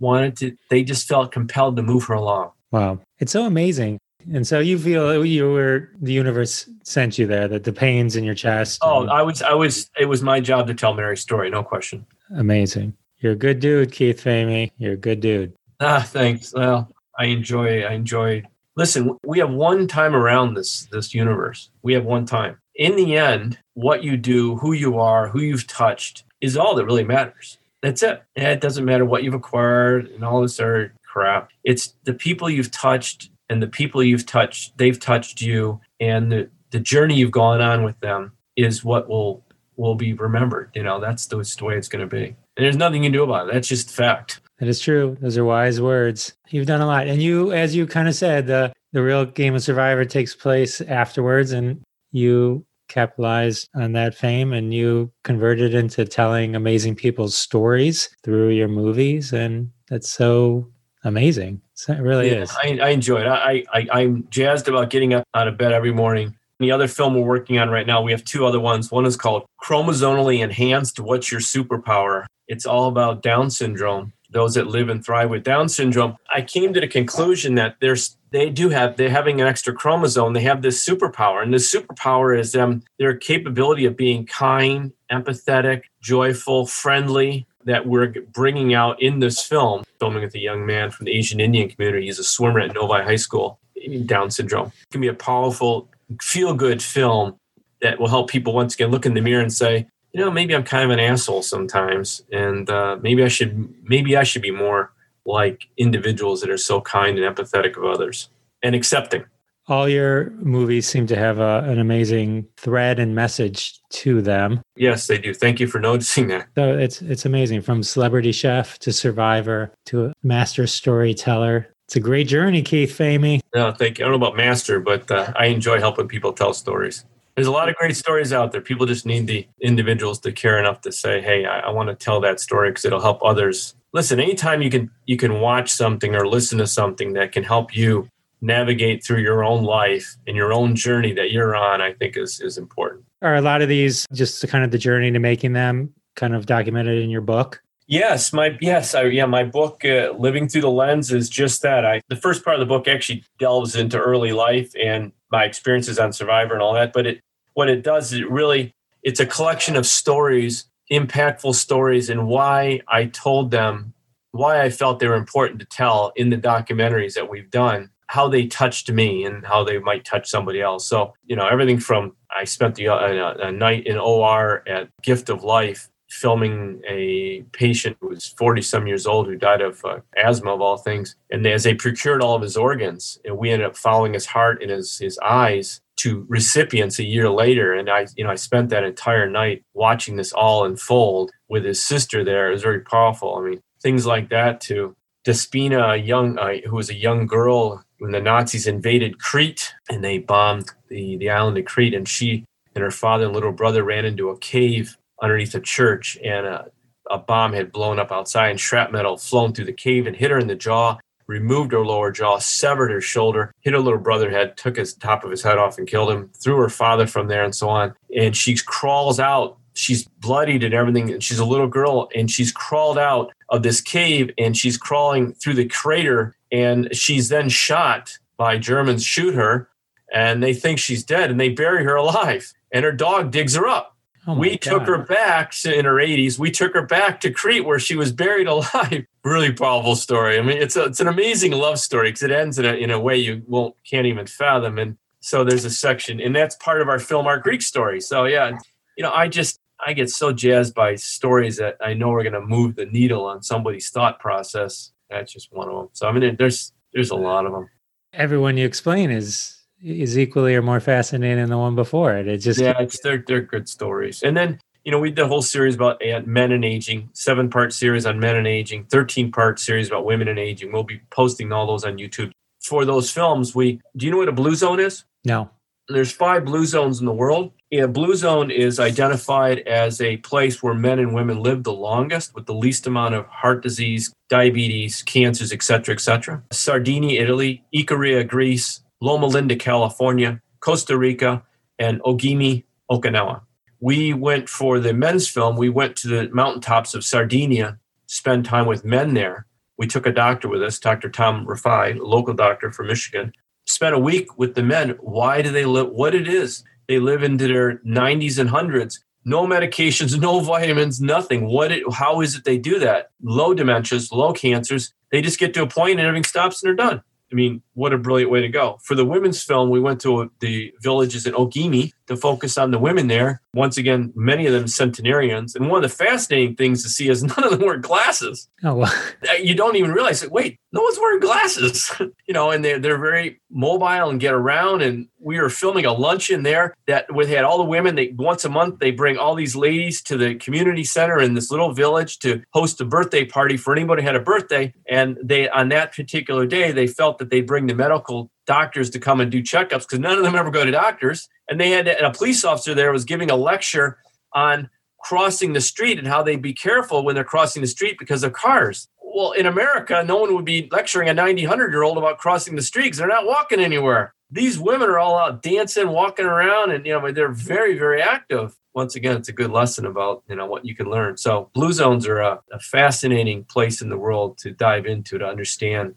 [0.00, 2.50] wanted to they just felt compelled to move her along.
[2.72, 2.98] Wow.
[3.18, 3.98] It's so amazing.
[4.32, 8.24] And so you feel you were the universe sent you there, that the pains in
[8.24, 8.80] your chest.
[8.82, 9.10] Oh, and...
[9.10, 12.06] I was I was it was my job to tell Mary's story, no question.
[12.34, 12.94] Amazing.
[13.18, 14.70] You're a good dude, Keith Famie.
[14.78, 15.54] You're a good dude.
[15.80, 16.52] Ah, thanks.
[16.54, 17.82] Well, I enjoy.
[17.82, 18.42] I enjoy.
[18.76, 21.70] Listen, we have one time around this this universe.
[21.82, 22.58] We have one time.
[22.74, 26.86] In the end, what you do, who you are, who you've touched, is all that
[26.86, 27.58] really matters.
[27.82, 28.22] That's it.
[28.34, 31.50] And it doesn't matter what you've acquired and all this other crap.
[31.62, 34.76] It's the people you've touched and the people you've touched.
[34.78, 39.44] They've touched you, and the the journey you've gone on with them is what will
[39.76, 40.70] will be remembered.
[40.74, 42.36] You know, that's the, the way it's going to be.
[42.56, 43.54] And there's nothing you can do about it.
[43.54, 44.40] That's just fact.
[44.64, 45.14] That is true.
[45.20, 46.32] Those are wise words.
[46.48, 47.06] You've done a lot.
[47.06, 50.80] And you, as you kind of said, the, the real game of Survivor takes place
[50.80, 58.08] afterwards, and you capitalized on that fame and you converted into telling amazing people's stories
[58.22, 59.34] through your movies.
[59.34, 60.66] And that's so
[61.02, 61.60] amazing.
[61.86, 62.56] It really Yeah, is.
[62.62, 63.26] I, I enjoy it.
[63.26, 66.38] I, I, I'm jazzed about getting up out of bed every morning.
[66.58, 68.90] The other film we're working on right now, we have two other ones.
[68.90, 72.24] One is called Chromosomally Enhanced What's Your Superpower?
[72.48, 76.16] It's all about Down syndrome, those that live and thrive with Down syndrome.
[76.28, 80.34] I came to the conclusion that there's they do have they're having an extra chromosome.
[80.34, 85.84] They have this superpower, and this superpower is um, their capability of being kind, empathetic,
[86.02, 87.46] joyful, friendly.
[87.64, 91.40] That we're bringing out in this film, filming with a young man from the Asian
[91.40, 92.04] Indian community.
[92.04, 93.58] He's a swimmer at Novi High School,
[94.04, 94.66] Down syndrome.
[94.66, 95.88] It can be a powerful,
[96.20, 97.38] feel good film
[97.80, 100.54] that will help people once again look in the mirror and say, you know, maybe
[100.54, 104.52] I'm kind of an asshole sometimes, and uh, maybe I should maybe I should be
[104.52, 104.92] more
[105.26, 108.28] like individuals that are so kind and empathetic of others
[108.62, 109.24] and accepting.
[109.66, 114.60] All your movies seem to have a, an amazing thread and message to them.
[114.76, 115.32] Yes, they do.
[115.32, 116.46] Thank you for noticing that.
[116.54, 121.66] So it's it's amazing from celebrity chef to survivor to master storyteller.
[121.88, 123.40] It's a great journey, Keith Famie.
[123.52, 124.04] No, thank you.
[124.04, 127.04] I don't know about master, but uh, I enjoy helping people tell stories.
[127.36, 128.60] There's a lot of great stories out there.
[128.60, 131.94] People just need the individuals to care enough to say, "Hey, I, I want to
[131.94, 136.14] tell that story because it'll help others." Listen, anytime you can you can watch something
[136.14, 138.08] or listen to something that can help you
[138.40, 142.40] navigate through your own life and your own journey that you're on, I think is
[142.40, 143.04] is important.
[143.22, 146.46] Are a lot of these just kind of the journey to making them kind of
[146.46, 147.62] documented in your book?
[147.86, 151.84] Yes, my yes, I, yeah, my book uh, "Living Through the Lens" is just that.
[151.84, 155.98] I the first part of the book actually delves into early life and my experiences
[155.98, 156.92] on Survivor and all that.
[156.94, 157.20] But it
[157.52, 162.80] what it does is it really it's a collection of stories, impactful stories, and why
[162.88, 163.92] I told them
[164.30, 168.28] why I felt they were important to tell in the documentaries that we've done, how
[168.28, 170.88] they touched me and how they might touch somebody else.
[170.88, 174.88] So you know everything from I spent the uh, a, a night in OR at
[175.02, 179.84] Gift of Life filming a patient who was 40 some years old who died of
[179.84, 181.16] uh, asthma of all things.
[181.30, 184.62] And as they procured all of his organs and we ended up following his heart
[184.62, 187.74] and his, his eyes to recipients a year later.
[187.74, 191.82] And i you know i spent that entire night watching this all unfold with his
[191.82, 192.48] sister there.
[192.48, 193.36] It was very powerful.
[193.36, 194.94] I mean things like that to
[195.26, 200.04] despina a young uh, who was a young girl when the nazis invaded crete and
[200.04, 201.94] they bombed the, the island of crete.
[201.94, 202.44] And she
[202.74, 206.70] and her father and little brother ran into a cave underneath a church and a,
[207.10, 210.38] a bomb had blown up outside and shrapnel flown through the cave and hit her
[210.38, 214.56] in the jaw removed her lower jaw severed her shoulder hit her little brother head
[214.56, 217.44] took his top of his head off and killed him threw her father from there
[217.44, 217.94] and so on.
[218.16, 219.56] And she crawls out.
[219.76, 223.80] She's bloodied and everything and she's a little girl and she's crawled out of this
[223.80, 229.68] cave and she's crawling through the crater and she's then shot by germans shoot her
[230.12, 232.52] and they think she's dead and they bury her alive.
[232.70, 233.93] And her dog digs her up
[234.26, 236.38] Oh we took her back to, in her 80s.
[236.38, 239.04] We took her back to Crete where she was buried alive.
[239.22, 240.38] Really powerful story.
[240.38, 242.90] I mean, it's a, it's an amazing love story because it ends in a, in
[242.90, 244.78] a way you won't can't even fathom.
[244.78, 248.00] And so there's a section, and that's part of our film, our Greek story.
[248.00, 248.58] So yeah,
[248.96, 252.34] you know, I just I get so jazzed by stories that I know are going
[252.34, 254.92] to move the needle on somebody's thought process.
[255.10, 255.88] That's just one of them.
[255.92, 257.68] So I mean, there's there's a lot of them.
[258.12, 262.26] Everyone you explain is is equally or more fascinating than the one before it.
[262.26, 264.22] It just yeah, it's they're they're good stories.
[264.22, 267.72] And then you know we did a whole series about men and aging, seven part
[267.72, 270.72] series on men and aging, thirteen part series about women and aging.
[270.72, 272.32] We'll be posting all those on YouTube.
[272.62, 275.04] For those films, we do you know what a blue zone is?
[275.24, 275.50] no.
[275.86, 277.52] There's five blue zones in the world.
[277.70, 282.34] A blue zone is identified as a place where men and women live the longest
[282.34, 286.42] with the least amount of heart disease, diabetes, cancers, etc., etc.
[286.52, 291.42] Sardinia, Italy, Ikaria, Greece, Loma Linda, California, Costa Rica,
[291.78, 293.42] and Ogimi, Okinawa.
[293.80, 298.66] We went for the men's film, we went to the mountaintops of Sardinia, spend time
[298.66, 299.46] with men there.
[299.76, 301.10] We took a doctor with us, Dr.
[301.10, 303.32] Tom Rafai, a local doctor from Michigan,
[303.66, 304.90] spent a week with the men.
[305.00, 305.90] Why do they live?
[305.90, 306.64] What it is?
[306.88, 309.04] They live into their 90s and hundreds.
[309.24, 311.46] No medications, no vitamins, nothing.
[311.46, 311.72] What?
[311.72, 313.10] It, how is it they do that?
[313.22, 314.92] Low dementias, low cancers.
[315.10, 317.02] They just get to a point and everything stops and they're done.
[317.34, 318.78] I mean, what a brilliant way to go.
[318.84, 322.78] For the women's film, we went to the villages in Ogimi to focus on the
[322.78, 323.40] women there.
[323.54, 325.54] Once again, many of them centenarians.
[325.54, 328.74] And one of the fascinating things to see is none of them wear glasses Oh
[328.74, 328.92] well.
[329.42, 330.32] you don't even realize it.
[330.32, 331.92] Wait, no one's wearing glasses,
[332.26, 334.80] you know, and they're, they're very mobile and get around.
[334.80, 337.94] And we were filming a luncheon there that we had all the women.
[337.94, 341.50] They once a month they bring all these ladies to the community center in this
[341.50, 344.72] little village to host a birthday party for anybody who had a birthday.
[344.88, 348.98] And they on that particular day they felt that they'd bring the medical doctors to
[348.98, 351.28] come and do checkups because none of them ever go to doctors.
[351.48, 353.98] And they had and a police officer there was giving a lecture
[354.32, 354.70] on
[355.04, 358.32] crossing the street and how they'd be careful when they're crossing the street because of
[358.32, 358.88] cars.
[359.02, 362.56] Well, in America, no one would be lecturing a 90, 100 year old about crossing
[362.56, 364.14] the street because they're not walking anywhere.
[364.30, 368.56] These women are all out dancing, walking around, and you know they're very, very active.
[368.74, 371.16] Once again, it's a good lesson about you know what you can learn.
[371.16, 375.24] So blue zones are a, a fascinating place in the world to dive into to
[375.24, 375.94] understand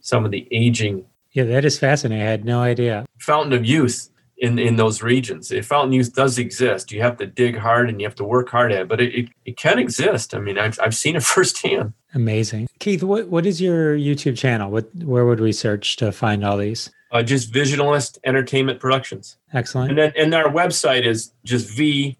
[0.00, 1.06] some of the aging
[1.36, 2.26] Yeah, that is fascinating.
[2.26, 3.04] I had no idea.
[3.18, 4.08] fountain of youth
[4.38, 5.52] in in those regions.
[5.52, 8.48] If fountain youth does exist, you have to dig hard and you have to work
[8.48, 10.34] hard at it, but it, it, it can exist.
[10.34, 11.92] I mean, I've, I've seen it firsthand.
[12.14, 12.68] Amazing.
[12.78, 14.70] Keith, what, what is your YouTube channel?
[14.70, 16.90] What where would we search to find all these?
[17.12, 19.36] Uh, just Visionalist Entertainment Productions.
[19.52, 19.90] Excellent.
[19.90, 22.16] And then and our website is just v-prod.com.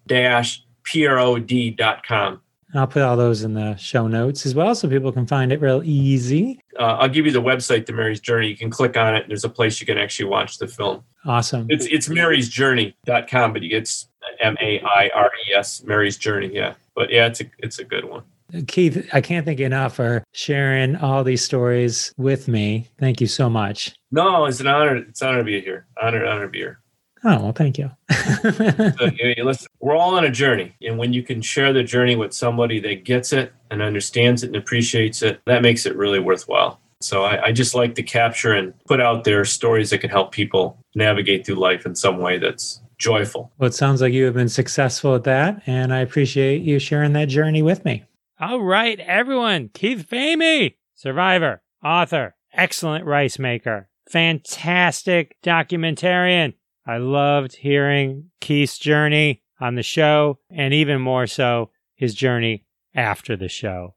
[2.79, 5.61] I'll put all those in the show notes as well so people can find it
[5.61, 6.59] real easy.
[6.79, 8.47] Uh, I'll give you the website to Mary's Journey.
[8.47, 9.25] You can click on it.
[9.27, 11.03] There's a place you can actually watch the film.
[11.25, 11.67] Awesome.
[11.69, 14.07] It's it's marysjourney.com, but it's
[14.39, 16.51] M A I R E S, Mary's Journey.
[16.53, 16.73] Yeah.
[16.95, 18.23] But yeah, it's a it's a good one.
[18.67, 22.87] Keith, I can't thank you enough for sharing all these stories with me.
[22.97, 23.93] Thank you so much.
[24.11, 24.95] No, it's an honor.
[24.95, 25.85] It's an honor to be here.
[26.01, 26.79] Honor, honor to be here.
[27.23, 27.91] Oh, well, thank you.
[28.11, 28.49] So,
[29.19, 32.15] you know, listen, we're all on a journey, and when you can share the journey
[32.15, 36.19] with somebody that gets it and understands it and appreciates it, that makes it really
[36.19, 36.79] worthwhile.
[37.01, 40.31] So I, I just like to capture and put out there stories that can help
[40.31, 43.51] people navigate through life in some way that's joyful.
[43.57, 47.13] well, it sounds like you have been successful at that, and I appreciate you sharing
[47.13, 48.03] that journey with me.
[48.39, 49.69] All right, everyone.
[49.73, 56.53] Keith Famie, survivor, author, excellent rice maker, fantastic documentarian.
[56.87, 62.63] I loved hearing Keith's journey on the show, and even more so, his journey
[62.95, 63.95] after the show,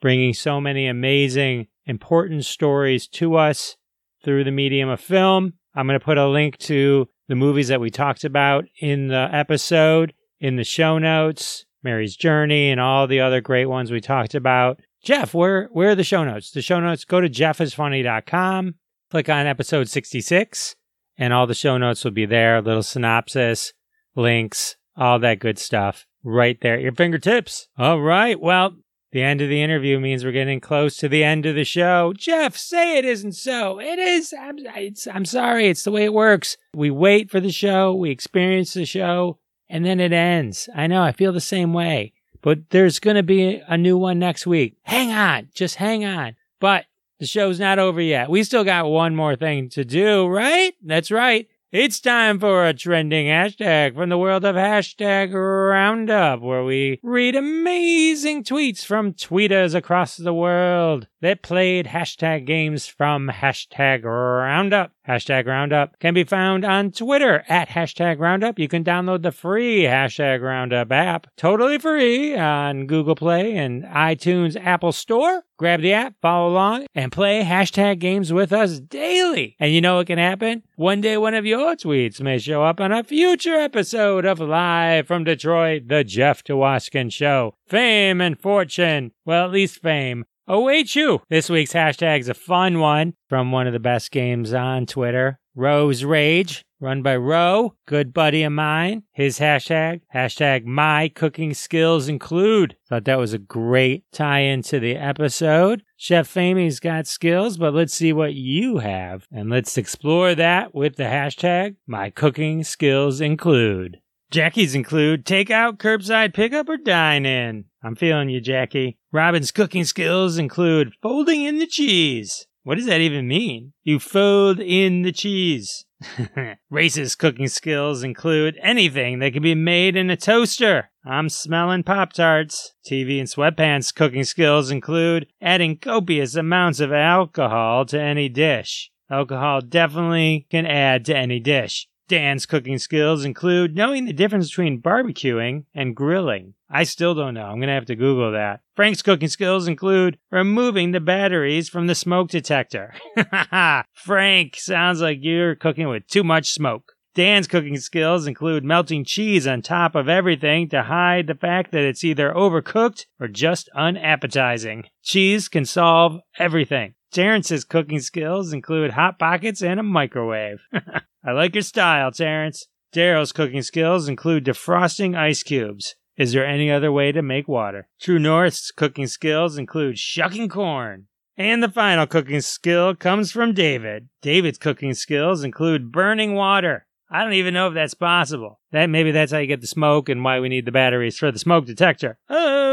[0.00, 3.76] bringing so many amazing, important stories to us
[4.24, 5.54] through the medium of film.
[5.74, 9.28] I'm going to put a link to the movies that we talked about in the
[9.32, 14.34] episode in the show notes, Mary's Journey, and all the other great ones we talked
[14.34, 14.80] about.
[15.02, 16.50] Jeff, where where are the show notes?
[16.50, 18.74] The show notes go to jeffisfunny.com,
[19.10, 20.76] click on episode 66,
[21.20, 22.60] and all the show notes will be there.
[22.62, 23.74] Little synopsis,
[24.16, 27.68] links, all that good stuff right there at your fingertips.
[27.78, 28.40] All right.
[28.40, 28.76] Well,
[29.12, 32.14] the end of the interview means we're getting close to the end of the show.
[32.16, 33.78] Jeff, say it isn't so.
[33.80, 34.32] It is.
[34.32, 35.68] I'm, it's, I'm sorry.
[35.68, 36.56] It's the way it works.
[36.74, 40.68] We wait for the show, we experience the show, and then it ends.
[40.74, 41.02] I know.
[41.02, 42.14] I feel the same way.
[42.42, 44.76] But there's going to be a new one next week.
[44.82, 45.48] Hang on.
[45.54, 46.36] Just hang on.
[46.58, 46.86] But
[47.20, 48.30] the show's not over yet.
[48.30, 50.74] We still got one more thing to do, right?
[50.82, 51.46] That's right.
[51.72, 57.36] It's time for a trending hashtag from the world of hashtag roundup, where we read
[57.36, 64.90] amazing tweets from tweeters across the world that played hashtag games from hashtag roundup.
[65.06, 68.58] Hashtag roundup can be found on Twitter at hashtag roundup.
[68.58, 74.56] You can download the free hashtag roundup app totally free on Google Play and iTunes
[74.60, 75.44] Apple Store.
[75.60, 79.56] Grab the app, follow along, and play hashtag games with us daily.
[79.60, 80.62] And you know what can happen?
[80.76, 85.06] One day, one of your tweets may show up on a future episode of Live
[85.06, 87.56] from Detroit, The Jeff Dwoskin Show.
[87.66, 91.20] Fame and fortune, well, at least fame, await you.
[91.28, 96.04] This week's hashtag's a fun one from one of the best games on Twitter, Rose
[96.04, 99.02] Rage, run by Ro, good buddy of mine.
[99.12, 102.76] His hashtag, hashtag my cooking skills include.
[102.88, 105.82] Thought that was a great tie into the episode.
[105.96, 109.26] Chef Famie's got skills, but let's see what you have.
[109.32, 113.98] And let's explore that with the hashtag my cooking skills include.
[114.30, 117.64] Jackie's include takeout, curbside pickup, or dine in.
[117.82, 118.98] I'm feeling you, Jackie.
[119.10, 122.46] Robin's cooking skills include folding in the cheese.
[122.62, 123.72] What does that even mean?
[123.82, 125.86] You fold in the cheese.
[126.70, 130.90] Race's cooking skills include anything that can be made in a toaster.
[131.04, 132.74] I'm smelling Pop Tarts.
[132.86, 138.90] TV and sweatpants cooking skills include adding copious amounts of alcohol to any dish.
[139.10, 141.88] Alcohol definitely can add to any dish.
[142.10, 146.54] Dan's cooking skills include knowing the difference between barbecuing and grilling.
[146.68, 147.44] I still don't know.
[147.44, 148.62] I'm going to have to Google that.
[148.74, 152.94] Frank's cooking skills include removing the batteries from the smoke detector.
[153.94, 156.94] Frank, sounds like you're cooking with too much smoke.
[157.14, 161.84] Dan's cooking skills include melting cheese on top of everything to hide the fact that
[161.84, 164.86] it's either overcooked or just unappetizing.
[165.04, 166.94] Cheese can solve everything.
[167.12, 170.60] Terrence's cooking skills include hot pockets and a microwave.
[171.24, 172.66] I like your style, Terrence.
[172.94, 175.96] Daryl's cooking skills include defrosting ice cubes.
[176.16, 177.88] Is there any other way to make water?
[178.00, 181.06] True North's cooking skills include shucking corn.
[181.36, 184.08] And the final cooking skill comes from David.
[184.20, 186.86] David's cooking skills include burning water.
[187.10, 188.60] I don't even know if that's possible.
[188.70, 191.32] That maybe that's how you get the smoke and why we need the batteries for
[191.32, 192.18] the smoke detector.
[192.28, 192.69] Oh,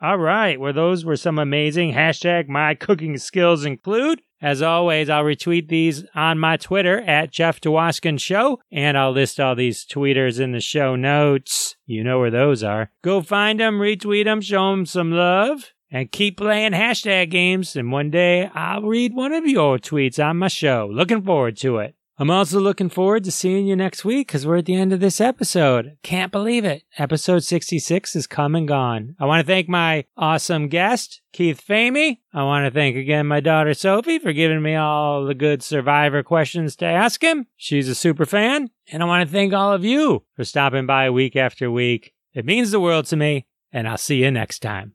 [0.00, 0.58] all right.
[0.58, 4.20] Well, those were some amazing hashtag my cooking skills include.
[4.40, 9.40] As always, I'll retweet these on my Twitter at Jeff Dwoskin Show, and I'll list
[9.40, 11.76] all these tweeters in the show notes.
[11.86, 12.90] You know where those are.
[13.02, 17.74] Go find them, retweet them, show them some love, and keep playing hashtag games.
[17.74, 20.90] And one day I'll read one of your tweets on my show.
[20.92, 21.94] Looking forward to it.
[22.16, 25.00] I'm also looking forward to seeing you next week because we're at the end of
[25.00, 25.96] this episode.
[26.04, 26.84] Can't believe it.
[26.96, 29.16] Episode 66 is come and gone.
[29.18, 32.18] I want to thank my awesome guest, Keith Famie.
[32.32, 36.22] I want to thank again my daughter Sophie for giving me all the good survivor
[36.22, 37.48] questions to ask him.
[37.56, 38.70] She's a super fan.
[38.92, 42.12] And I want to thank all of you for stopping by week after week.
[42.32, 44.94] It means the world to me, and I'll see you next time.